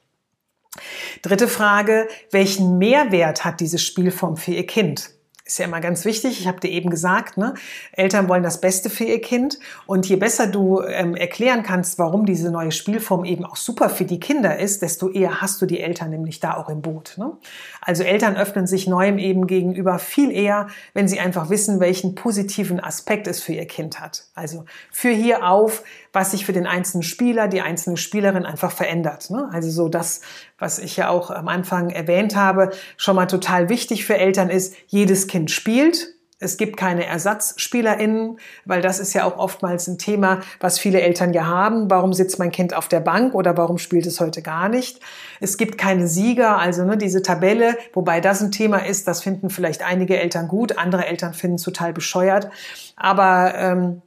Dritte 1.22 1.48
Frage, 1.48 2.08
welchen 2.32 2.78
Mehrwert 2.78 3.44
hat 3.44 3.60
diese 3.60 3.78
Spielform 3.78 4.38
für 4.38 4.52
Ihr 4.52 4.66
Kind? 4.66 5.12
Ist 5.52 5.58
ja 5.60 5.66
immer 5.66 5.82
ganz 5.82 6.06
wichtig. 6.06 6.40
Ich 6.40 6.48
habe 6.48 6.60
dir 6.60 6.70
eben 6.70 6.90
gesagt, 6.90 7.38
ne? 7.38 7.54
Eltern 7.92 8.30
wollen 8.30 8.44
das 8.44 8.62
Beste 8.62 8.90
für 8.90 9.04
ihr 9.04 9.20
Kind. 9.20 9.60
Und 9.86 10.08
je 10.08 10.16
besser 10.16 10.48
du 10.48 10.82
ähm, 10.82 11.16
erklären 11.16 11.64
kannst, 11.64 12.00
warum 12.00 12.26
diese 12.26 12.52
neue 12.52 12.72
Spielform 12.72 13.26
eben 13.26 13.44
auch 13.44 13.58
super 13.58 13.90
für 13.90 14.06
die 14.06 14.20
Kinder 14.20 14.58
ist, 14.60 14.82
desto 14.82 15.10
eher 15.10 15.42
hast 15.42 15.62
du 15.62 15.66
die 15.66 15.82
Eltern 15.82 16.10
nämlich 16.10 16.40
da 16.40 16.56
auch 16.56 16.70
im 16.70 16.82
Boot. 16.82 17.16
Ne? 17.18 17.34
Also 17.82 18.04
Eltern 18.04 18.38
öffnen 18.38 18.66
sich 18.66 18.88
Neuem 18.88 19.18
eben 19.18 19.46
gegenüber 19.46 20.00
viel 20.00 20.32
eher, 20.32 20.68
wenn 20.94 21.08
sie 21.08 21.20
einfach 21.20 21.50
wissen, 21.50 21.80
welchen 21.80 22.16
positiven 22.16 22.80
Aspekt 22.80 23.28
es 23.28 23.44
für 23.44 23.54
ihr 23.54 23.66
Kind 23.66 24.00
hat. 24.00 24.26
Also 24.36 24.66
für 24.90 25.12
hier 25.12 25.46
auf, 25.46 25.84
was 26.14 26.32
sich 26.32 26.46
für 26.46 26.54
den 26.54 26.68
einzelnen 26.68 27.04
Spieler, 27.04 27.48
die 27.48 27.62
einzelne 27.62 27.98
Spielerin 27.98 28.46
einfach 28.46 28.72
verändert. 28.72 29.30
Ne? 29.30 29.50
Also 29.52 29.70
so 29.70 29.90
das, 29.90 30.22
was 30.58 30.80
ich 30.80 30.98
ja 30.98 31.10
auch 31.10 31.32
am 31.32 31.48
Anfang 31.48 31.90
erwähnt 31.90 32.36
habe, 32.36 32.72
schon 32.98 33.16
mal 33.16 33.28
total 33.28 33.70
wichtig 33.70 34.06
für 34.06 34.18
Eltern 34.18 34.50
ist, 34.50 34.76
jedes 34.88 35.28
Kind 35.28 35.52
spielt. 35.52 36.16
Es 36.44 36.58
gibt 36.58 36.76
keine 36.76 37.06
ErsatzspielerInnen, 37.06 38.40
weil 38.66 38.82
das 38.82 39.00
ist 39.00 39.14
ja 39.14 39.26
auch 39.26 39.38
oftmals 39.38 39.88
ein 39.88 40.00
Thema, 40.00 40.40
was 40.60 40.80
viele 40.80 41.00
Eltern 41.00 41.34
ja 41.34 41.46
haben. 41.46 41.92
Warum 41.92 42.14
sitzt 42.14 42.40
mein 42.40 42.52
Kind 42.52 42.74
auf 42.74 42.88
der 42.88 43.00
Bank 43.00 43.36
oder 43.36 43.56
warum 43.58 43.78
spielt 43.78 44.08
es 44.08 44.20
heute 44.20 44.42
gar 44.42 44.68
nicht? 44.68 45.00
Es 45.40 45.56
gibt 45.58 45.78
keine 45.78 46.08
Sieger, 46.08 46.58
also 46.58 46.84
ne, 46.84 46.98
diese 46.98 47.22
Tabelle, 47.22 47.78
wobei 47.94 48.22
das 48.22 48.42
ein 48.42 48.52
Thema 48.52 48.78
ist, 48.78 49.08
das 49.08 49.22
finden 49.22 49.52
vielleicht 49.52 49.84
einige 49.84 50.20
Eltern 50.20 50.48
gut, 50.48 50.80
andere 50.80 51.06
Eltern 51.06 51.36
finden 51.36 51.58
es 51.58 51.64
total 51.64 51.94
bescheuert. 51.94 52.50
Aber 52.96 53.54
ähm, 53.56 54.02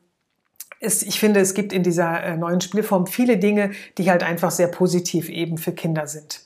es, 0.85 1.03
ich 1.03 1.19
finde, 1.19 1.41
es 1.41 1.55
gibt 1.55 1.73
in 1.73 1.83
dieser 1.83 2.23
äh, 2.23 2.37
neuen 2.37 2.61
Spielform 2.61 3.07
viele 3.07 3.39
Dinge, 3.39 3.71
die 3.99 4.11
halt 4.11 4.23
einfach 4.23 4.51
sehr 4.51 4.69
positiv 4.69 5.29
eben 5.29 5.59
für 5.59 5.73
Kinder 5.73 6.07
sind. 6.07 6.45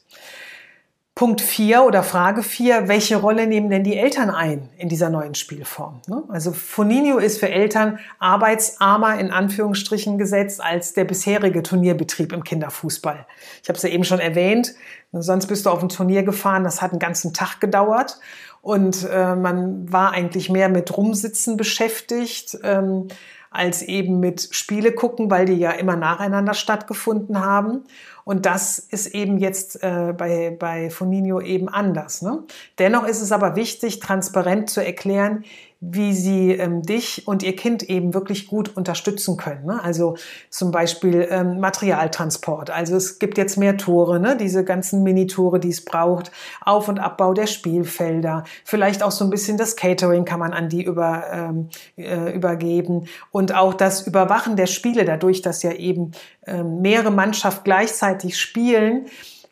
Punkt 1.18 1.40
4 1.40 1.82
oder 1.82 2.04
Frage 2.04 2.44
4, 2.44 2.86
welche 2.86 3.16
Rolle 3.16 3.48
nehmen 3.48 3.70
denn 3.70 3.82
die 3.82 3.96
Eltern 3.96 4.30
ein 4.30 4.68
in 4.76 4.88
dieser 4.88 5.10
neuen 5.10 5.34
Spielform? 5.34 6.00
Ne? 6.06 6.22
Also 6.28 6.52
Foninho 6.52 7.18
ist 7.18 7.40
für 7.40 7.48
Eltern 7.48 7.98
arbeitsarmer 8.20 9.18
in 9.18 9.32
Anführungsstrichen 9.32 10.16
gesetzt 10.16 10.62
als 10.62 10.92
der 10.92 11.02
bisherige 11.02 11.64
Turnierbetrieb 11.64 12.32
im 12.32 12.44
Kinderfußball. 12.44 13.26
Ich 13.64 13.68
habe 13.68 13.76
es 13.76 13.82
ja 13.82 13.88
eben 13.88 14.04
schon 14.04 14.20
erwähnt, 14.20 14.76
sonst 15.10 15.48
bist 15.48 15.66
du 15.66 15.70
auf 15.70 15.82
ein 15.82 15.88
Turnier 15.88 16.22
gefahren, 16.22 16.62
das 16.62 16.82
hat 16.82 16.92
einen 16.92 17.00
ganzen 17.00 17.34
Tag 17.34 17.60
gedauert 17.60 18.20
und 18.62 19.08
äh, 19.10 19.34
man 19.34 19.92
war 19.92 20.12
eigentlich 20.12 20.50
mehr 20.50 20.68
mit 20.68 20.96
Rumsitzen 20.96 21.56
beschäftigt. 21.56 22.58
Ähm, 22.62 23.08
als 23.50 23.82
eben 23.82 24.20
mit 24.20 24.48
Spiele 24.52 24.92
gucken, 24.92 25.30
weil 25.30 25.46
die 25.46 25.54
ja 25.54 25.70
immer 25.70 25.96
nacheinander 25.96 26.54
stattgefunden 26.54 27.40
haben. 27.40 27.84
Und 28.24 28.44
das 28.44 28.78
ist 28.78 29.14
eben 29.14 29.38
jetzt 29.38 29.82
äh, 29.82 30.12
bei, 30.16 30.54
bei 30.58 30.90
Foninho 30.90 31.40
eben 31.40 31.68
anders. 31.68 32.20
Ne? 32.20 32.44
Dennoch 32.78 33.04
ist 33.04 33.22
es 33.22 33.32
aber 33.32 33.56
wichtig, 33.56 34.00
transparent 34.00 34.68
zu 34.68 34.84
erklären, 34.84 35.44
wie 35.80 36.12
sie 36.12 36.52
ähm, 36.52 36.82
dich 36.82 37.28
und 37.28 37.44
ihr 37.44 37.54
Kind 37.54 37.84
eben 37.84 38.12
wirklich 38.12 38.48
gut 38.48 38.76
unterstützen 38.76 39.36
können. 39.36 39.64
Ne? 39.64 39.80
Also 39.82 40.16
zum 40.50 40.72
Beispiel 40.72 41.28
ähm, 41.30 41.60
Materialtransport. 41.60 42.70
Also 42.70 42.96
es 42.96 43.20
gibt 43.20 43.38
jetzt 43.38 43.56
mehr 43.56 43.76
Tore, 43.76 44.18
ne? 44.18 44.36
diese 44.36 44.64
ganzen 44.64 45.04
Minitore, 45.04 45.60
die 45.60 45.68
es 45.68 45.84
braucht, 45.84 46.32
Auf- 46.64 46.88
und 46.88 46.98
Abbau 46.98 47.32
der 47.32 47.46
Spielfelder, 47.46 48.42
vielleicht 48.64 49.04
auch 49.04 49.12
so 49.12 49.24
ein 49.24 49.30
bisschen 49.30 49.56
das 49.56 49.76
Catering 49.76 50.24
kann 50.24 50.40
man 50.40 50.52
an 50.52 50.68
die 50.68 50.82
über, 50.82 51.24
ähm, 51.30 51.68
äh, 51.96 52.34
übergeben 52.34 53.06
und 53.30 53.54
auch 53.54 53.72
das 53.72 54.04
Überwachen 54.04 54.56
der 54.56 54.66
Spiele, 54.66 55.04
dadurch, 55.04 55.42
dass 55.42 55.62
ja 55.62 55.70
eben 55.72 56.10
ähm, 56.44 56.80
mehrere 56.80 57.12
Mannschaften 57.12 57.62
gleichzeitig 57.62 58.36
spielen 58.36 59.06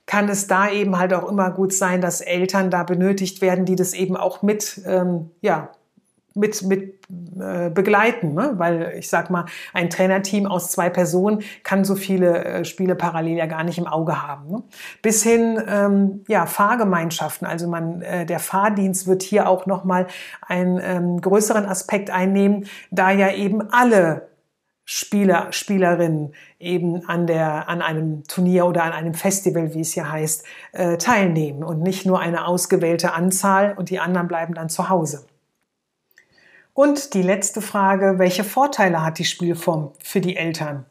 kann 0.07 0.29
es 0.29 0.47
da 0.47 0.71
eben 0.71 0.99
halt 0.99 1.13
auch 1.13 1.29
immer 1.29 1.51
gut 1.51 1.73
sein, 1.73 2.01
dass 2.01 2.21
Eltern 2.21 2.71
da 2.71 2.85
benötigt 2.85 3.43
werden, 3.43 3.65
die 3.65 3.75
das 3.75 3.93
eben 3.93 4.17
auch 4.17 4.41
mit 4.41 4.81
ähm, 4.87 5.31
ja, 5.41 5.71
mit, 6.37 6.63
mit 6.63 7.01
äh, 7.41 7.71
begleiten, 7.71 8.35
ne? 8.35 8.53
weil 8.57 8.95
ich 8.99 9.09
sag 9.09 9.31
mal, 9.31 9.47
ein 9.73 9.91
Trainerteam 9.91 10.47
aus 10.47 10.71
zwei 10.71 10.91
Personen 10.91 11.43
kann 11.65 11.85
so 11.85 11.97
viele 11.97 12.45
äh, 12.45 12.65
Spiele 12.65 12.95
parallel 12.95 13.37
ja 13.37 13.47
gar 13.47 13.65
nicht 13.65 13.79
im 13.79 13.87
Auge 13.87 14.27
haben. 14.27 14.51
Ne? 14.51 14.63
Bis 15.03 15.23
hin 15.23 15.63
ähm, 15.67 16.25
ja 16.29 16.47
Fahrgemeinschaften, 16.47 17.47
also 17.47 17.69
man 17.69 18.03
äh, 18.03 18.27
der 18.27 18.39
Fahrdienst 18.39 19.07
wird 19.07 19.23
hier 19.23 19.49
auch 19.49 19.67
noch 19.67 19.85
mal 19.85 20.07
einen 20.47 20.79
ähm, 20.83 21.21
größeren 21.21 21.67
Aspekt 21.67 22.11
einnehmen, 22.11 22.67
da 22.91 23.11
ja 23.11 23.33
eben 23.33 23.71
alle 23.71 24.29
Spieler, 24.89 25.49
Spielerinnen 25.51 26.33
eben 26.61 27.09
an 27.09 27.27
der, 27.27 27.69
an 27.69 27.83
einem 27.83 28.23
Turnier 28.25 28.67
oder 28.67 28.85
an 28.85 28.93
einem 28.93 29.15
Festival, 29.15 29.75
wie 29.75 29.81
es 29.81 29.95
hier 29.95 30.11
heißt, 30.11 30.45
äh, 30.73 30.97
teilnehmen 30.97 31.65
und 31.65 31.83
nicht 31.83 32.07
nur 32.07 32.21
eine 32.21 32.47
ausgewählte 32.47 33.13
Anzahl 33.13 33.75
und 33.77 33.91
die 33.91 33.99
anderen 33.99 34.29
bleiben 34.29 34.55
dann 34.55 34.69
zu 34.69 34.89
Hause. 34.89 35.27
Und 36.77 37.15
die 37.15 37.23
letzte 37.23 37.63
Frage, 37.63 38.19
welche 38.19 38.45
Vorteile 38.45 39.03
hat 39.03 39.19
die 39.19 39.25
Spielform 39.25 39.93
für 39.99 40.21
die 40.21 40.37
Eltern? 40.37 40.85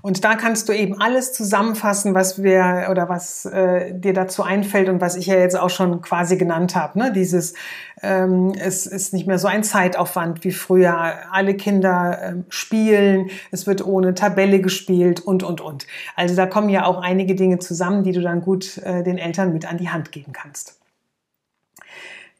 Und 0.00 0.24
da 0.24 0.36
kannst 0.36 0.70
du 0.70 0.72
eben 0.72 1.02
alles 1.02 1.34
zusammenfassen, 1.34 2.14
was 2.14 2.42
wir 2.42 2.88
oder 2.90 3.10
was 3.10 3.44
äh, 3.44 3.92
dir 3.92 4.14
dazu 4.14 4.42
einfällt 4.42 4.88
und 4.88 5.02
was 5.02 5.14
ich 5.16 5.26
ja 5.26 5.34
jetzt 5.34 5.58
auch 5.58 5.68
schon 5.68 6.00
quasi 6.00 6.38
genannt 6.38 6.74
habe. 6.74 6.98
Ne? 6.98 7.12
Dieses, 7.12 7.52
ähm, 8.00 8.54
es 8.58 8.86
ist 8.86 9.12
nicht 9.12 9.26
mehr 9.26 9.38
so 9.38 9.48
ein 9.48 9.64
Zeitaufwand 9.64 10.44
wie 10.44 10.50
früher. 10.50 10.96
Alle 11.30 11.56
Kinder 11.56 12.18
ähm, 12.22 12.44
spielen, 12.48 13.28
es 13.50 13.66
wird 13.66 13.84
ohne 13.84 14.14
Tabelle 14.14 14.62
gespielt 14.62 15.20
und 15.20 15.42
und 15.42 15.60
und. 15.60 15.86
Also 16.16 16.34
da 16.34 16.46
kommen 16.46 16.70
ja 16.70 16.86
auch 16.86 17.02
einige 17.02 17.34
Dinge 17.34 17.58
zusammen, 17.58 18.02
die 18.02 18.12
du 18.12 18.22
dann 18.22 18.40
gut 18.40 18.78
äh, 18.78 19.02
den 19.02 19.18
Eltern 19.18 19.52
mit 19.52 19.70
an 19.70 19.76
die 19.76 19.90
Hand 19.90 20.10
geben 20.10 20.32
kannst. 20.32 20.78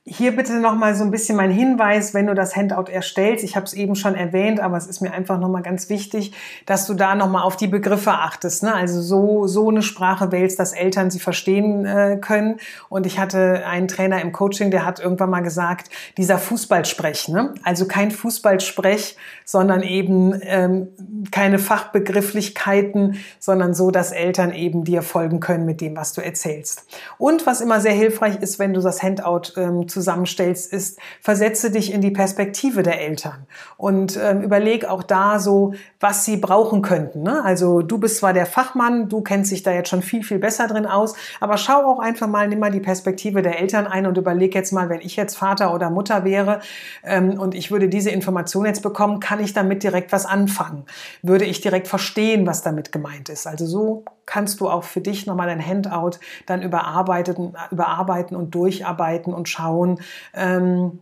Hier 0.04 0.34
bitte 0.34 0.54
nochmal 0.54 0.96
so 0.96 1.04
ein 1.04 1.12
bisschen 1.12 1.36
mein 1.36 1.52
Hinweis, 1.52 2.12
wenn 2.12 2.26
du 2.26 2.34
das 2.34 2.56
Handout 2.56 2.90
erstellst. 2.90 3.44
Ich 3.44 3.54
habe 3.54 3.66
es 3.66 3.72
eben 3.72 3.94
schon 3.94 4.16
erwähnt, 4.16 4.58
aber 4.58 4.76
es 4.76 4.88
ist 4.88 5.00
mir 5.00 5.12
einfach 5.12 5.38
nochmal 5.38 5.62
ganz 5.62 5.88
wichtig, 5.90 6.32
dass 6.66 6.88
du 6.88 6.94
da 6.94 7.14
nochmal 7.14 7.44
auf 7.44 7.56
die 7.56 7.68
Begriffe 7.68 8.10
achtest. 8.10 8.64
Ne? 8.64 8.74
Also 8.74 9.00
so, 9.00 9.46
so 9.46 9.68
eine 9.68 9.80
Sprache 9.80 10.32
wählst, 10.32 10.58
dass 10.58 10.72
Eltern 10.72 11.12
sie 11.12 11.20
verstehen 11.20 11.86
äh, 11.86 12.18
können. 12.20 12.56
Und 12.88 13.06
ich 13.06 13.20
hatte 13.20 13.64
einen 13.64 13.86
Trainer 13.86 14.20
im 14.20 14.32
Coaching, 14.32 14.72
der 14.72 14.84
hat 14.84 14.98
irgendwann 14.98 15.30
mal 15.30 15.42
gesagt, 15.42 15.88
dieser 16.16 16.38
Fußballsprech. 16.38 17.28
Ne? 17.28 17.54
Also 17.62 17.86
kein 17.86 18.10
Fußballsprech, 18.10 19.16
sondern 19.44 19.84
eben 19.84 20.34
ähm, 20.42 20.88
keine 21.30 21.60
Fachbegrifflichkeiten, 21.60 23.18
sondern 23.38 23.72
so, 23.72 23.92
dass 23.92 24.10
Eltern 24.10 24.52
eben 24.52 24.82
dir 24.82 25.02
folgen 25.02 25.38
können 25.38 25.64
mit 25.64 25.80
dem, 25.80 25.94
was 25.94 26.12
du 26.12 26.24
erzählst. 26.24 26.86
Und 27.18 27.46
was 27.46 27.60
immer 27.60 27.80
sehr 27.80 27.92
hilfreich 27.92 28.42
ist, 28.42 28.58
wenn 28.58 28.74
du 28.74 28.80
das 28.80 29.00
Handout 29.00 29.52
ähm, 29.56 29.86
zusammenstellst, 29.92 30.72
ist, 30.72 30.98
versetze 31.20 31.70
dich 31.70 31.92
in 31.92 32.00
die 32.00 32.10
Perspektive 32.10 32.82
der 32.82 33.00
Eltern 33.00 33.46
und 33.76 34.18
ähm, 34.20 34.42
überleg 34.42 34.84
auch 34.84 35.02
da 35.02 35.38
so, 35.38 35.74
was 36.00 36.24
sie 36.24 36.36
brauchen 36.36 36.82
könnten. 36.82 37.22
Ne? 37.22 37.44
Also 37.44 37.82
du 37.82 37.98
bist 37.98 38.16
zwar 38.16 38.32
der 38.32 38.46
Fachmann, 38.46 39.08
du 39.08 39.20
kennst 39.20 39.52
dich 39.52 39.62
da 39.62 39.72
jetzt 39.72 39.88
schon 39.88 40.02
viel, 40.02 40.24
viel 40.24 40.38
besser 40.38 40.66
drin 40.66 40.86
aus, 40.86 41.14
aber 41.40 41.56
schau 41.56 41.84
auch 41.84 42.00
einfach 42.00 42.26
mal, 42.26 42.48
nimm 42.48 42.58
mal 42.58 42.70
die 42.70 42.80
Perspektive 42.80 43.42
der 43.42 43.60
Eltern 43.60 43.86
ein 43.86 44.06
und 44.06 44.18
überleg 44.18 44.54
jetzt 44.54 44.72
mal, 44.72 44.88
wenn 44.88 45.00
ich 45.00 45.16
jetzt 45.16 45.36
Vater 45.36 45.74
oder 45.74 45.90
Mutter 45.90 46.24
wäre 46.24 46.60
ähm, 47.04 47.38
und 47.38 47.54
ich 47.54 47.70
würde 47.70 47.88
diese 47.88 48.10
Information 48.10 48.66
jetzt 48.66 48.82
bekommen, 48.82 49.20
kann 49.20 49.40
ich 49.40 49.52
damit 49.52 49.82
direkt 49.82 50.12
was 50.12 50.26
anfangen? 50.26 50.84
Würde 51.22 51.44
ich 51.44 51.60
direkt 51.60 51.88
verstehen, 51.88 52.46
was 52.46 52.62
damit 52.62 52.92
gemeint 52.92 53.28
ist? 53.28 53.46
Also 53.46 53.66
so 53.66 54.04
kannst 54.26 54.60
du 54.60 54.68
auch 54.68 54.84
für 54.84 55.00
dich 55.00 55.26
nochmal 55.26 55.48
dein 55.48 55.64
Handout 55.64 56.18
dann 56.46 56.62
überarbeiten, 56.62 57.56
überarbeiten 57.70 58.36
und 58.36 58.54
durcharbeiten 58.54 59.34
und 59.34 59.48
schauen, 59.48 60.00
ähm, 60.34 61.00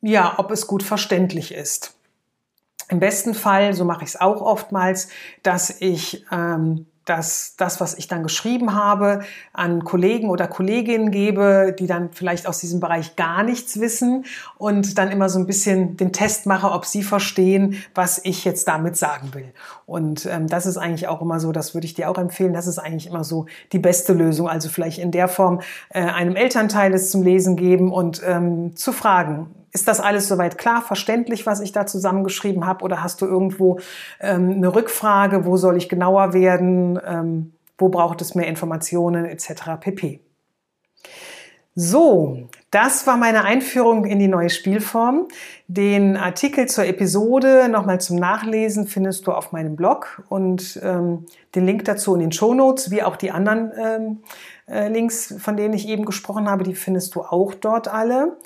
ja, 0.00 0.34
ob 0.38 0.50
es 0.50 0.66
gut 0.66 0.82
verständlich 0.82 1.54
ist. 1.54 1.94
Im 2.88 3.00
besten 3.00 3.34
Fall, 3.34 3.72
so 3.72 3.84
mache 3.84 4.04
ich 4.04 4.10
es 4.10 4.20
auch 4.20 4.42
oftmals, 4.42 5.08
dass 5.42 5.70
ich 5.80 6.26
ähm, 6.30 6.86
dass 7.04 7.54
das, 7.56 7.80
was 7.80 7.94
ich 7.94 8.06
dann 8.06 8.22
geschrieben 8.22 8.74
habe, 8.74 9.22
an 9.52 9.84
Kollegen 9.84 10.30
oder 10.30 10.46
Kolleginnen 10.46 11.10
gebe, 11.10 11.74
die 11.78 11.86
dann 11.86 12.10
vielleicht 12.12 12.46
aus 12.46 12.58
diesem 12.60 12.80
Bereich 12.80 13.16
gar 13.16 13.42
nichts 13.42 13.80
wissen 13.80 14.24
und 14.56 14.98
dann 14.98 15.10
immer 15.10 15.28
so 15.28 15.38
ein 15.38 15.46
bisschen 15.46 15.96
den 15.96 16.12
Test 16.12 16.46
mache, 16.46 16.70
ob 16.70 16.86
sie 16.86 17.02
verstehen, 17.02 17.76
was 17.94 18.20
ich 18.24 18.44
jetzt 18.44 18.68
damit 18.68 18.96
sagen 18.96 19.34
will. 19.34 19.52
Und 19.86 20.26
ähm, 20.26 20.46
das 20.46 20.66
ist 20.66 20.76
eigentlich 20.76 21.08
auch 21.08 21.20
immer 21.20 21.40
so, 21.40 21.52
das 21.52 21.74
würde 21.74 21.86
ich 21.86 21.94
dir 21.94 22.08
auch 22.08 22.18
empfehlen, 22.18 22.52
das 22.52 22.66
ist 22.66 22.78
eigentlich 22.78 23.06
immer 23.06 23.24
so 23.24 23.46
die 23.72 23.78
beste 23.78 24.12
Lösung. 24.12 24.48
Also 24.48 24.68
vielleicht 24.68 24.98
in 24.98 25.10
der 25.10 25.28
Form 25.28 25.60
äh, 25.90 26.02
einem 26.02 26.36
Elternteil 26.36 26.94
es 26.94 27.10
zum 27.10 27.22
Lesen 27.22 27.56
geben 27.56 27.92
und 27.92 28.22
ähm, 28.24 28.76
zu 28.76 28.92
fragen, 28.92 29.50
ist 29.72 29.88
das 29.88 30.00
alles 30.00 30.28
soweit 30.28 30.58
klar, 30.58 30.82
verständlich, 30.82 31.46
was 31.46 31.60
ich 31.60 31.72
da 31.72 31.86
zusammengeschrieben 31.86 32.66
habe? 32.66 32.84
Oder 32.84 33.02
hast 33.02 33.22
du 33.22 33.26
irgendwo 33.26 33.80
ähm, 34.20 34.50
eine 34.50 34.74
Rückfrage? 34.74 35.44
Wo 35.46 35.56
soll 35.56 35.76
ich 35.76 35.88
genauer 35.88 36.34
werden? 36.34 37.00
Ähm, 37.04 37.52
wo 37.82 37.88
braucht 37.88 38.20
es 38.22 38.34
mehr 38.34 38.46
Informationen 38.46 39.24
etc. 39.24 39.80
pp. 39.80 40.20
So, 41.74 42.48
das 42.70 43.06
war 43.06 43.16
meine 43.16 43.44
Einführung 43.44 44.04
in 44.04 44.18
die 44.18 44.28
neue 44.28 44.50
Spielform. 44.50 45.26
Den 45.68 46.18
Artikel 46.18 46.68
zur 46.68 46.84
Episode 46.84 47.68
nochmal 47.70 47.98
zum 47.98 48.16
Nachlesen 48.16 48.86
findest 48.86 49.26
du 49.26 49.32
auf 49.32 49.52
meinem 49.52 49.74
Blog 49.74 50.22
und 50.28 50.78
ähm, 50.82 51.24
den 51.54 51.64
Link 51.64 51.86
dazu 51.86 52.12
in 52.14 52.20
den 52.20 52.32
Show 52.32 52.52
Notes, 52.52 52.90
wie 52.90 53.02
auch 53.02 53.16
die 53.16 53.30
anderen 53.30 53.72
ähm, 53.76 54.18
äh, 54.68 54.88
Links, 54.88 55.34
von 55.38 55.56
denen 55.56 55.72
ich 55.72 55.88
eben 55.88 56.04
gesprochen 56.04 56.48
habe, 56.48 56.62
die 56.62 56.74
findest 56.74 57.14
du 57.14 57.22
auch 57.22 57.54
dort 57.54 57.88
alle. 57.88 58.36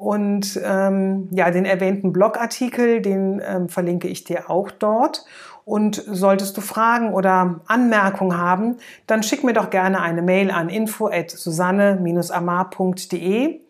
Und 0.00 0.58
ähm, 0.64 1.28
ja, 1.30 1.50
den 1.50 1.66
erwähnten 1.66 2.14
Blogartikel, 2.14 3.02
den 3.02 3.42
ähm, 3.46 3.68
verlinke 3.68 4.08
ich 4.08 4.24
dir 4.24 4.48
auch 4.48 4.70
dort. 4.70 5.26
Und 5.66 6.02
solltest 6.06 6.56
du 6.56 6.62
Fragen 6.62 7.12
oder 7.12 7.60
Anmerkungen 7.66 8.38
haben, 8.38 8.78
dann 9.06 9.22
schick 9.22 9.44
mir 9.44 9.52
doch 9.52 9.68
gerne 9.68 10.00
eine 10.00 10.22
Mail 10.22 10.50
an 10.50 10.70
info@susanne-amar.de 10.70 13.60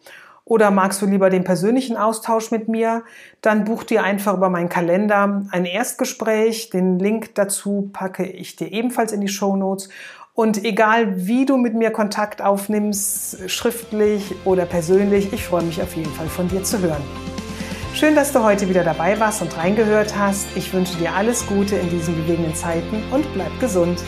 oder 0.45 0.71
magst 0.71 1.03
du 1.03 1.07
lieber 1.07 1.31
den 1.31 1.43
persönlichen 1.45 1.97
Austausch 1.97 2.53
mit 2.53 2.69
mir, 2.69 3.03
dann 3.41 3.65
buch 3.65 3.83
dir 3.83 4.05
einfach 4.05 4.37
über 4.37 4.51
meinen 4.51 4.69
Kalender 4.69 5.47
ein 5.51 5.65
Erstgespräch. 5.65 6.71
Den 6.71 6.99
Link 6.99 7.35
dazu 7.37 7.89
packe 7.93 8.25
ich 8.25 8.57
dir 8.57 8.73
ebenfalls 8.73 9.13
in 9.13 9.21
die 9.21 9.29
Show 9.29 9.55
Notes. 9.57 9.91
Und 10.41 10.65
egal 10.65 11.27
wie 11.27 11.45
du 11.45 11.59
mit 11.59 11.75
mir 11.75 11.91
Kontakt 11.91 12.41
aufnimmst, 12.41 13.51
schriftlich 13.51 14.35
oder 14.47 14.65
persönlich, 14.65 15.35
ich 15.35 15.45
freue 15.45 15.63
mich 15.65 15.83
auf 15.83 15.95
jeden 15.95 16.11
Fall 16.15 16.29
von 16.29 16.49
dir 16.49 16.65
zu 16.65 16.81
hören. 16.81 17.03
Schön, 17.93 18.15
dass 18.15 18.33
du 18.33 18.43
heute 18.43 18.67
wieder 18.67 18.83
dabei 18.83 19.21
warst 19.21 19.43
und 19.43 19.55
reingehört 19.55 20.17
hast. 20.17 20.47
Ich 20.57 20.73
wünsche 20.73 20.97
dir 20.97 21.13
alles 21.13 21.47
Gute 21.47 21.77
in 21.77 21.91
diesen 21.91 22.17
bewegenden 22.17 22.55
Zeiten 22.55 23.03
und 23.11 23.31
bleib 23.35 23.51
gesund. 23.61 24.03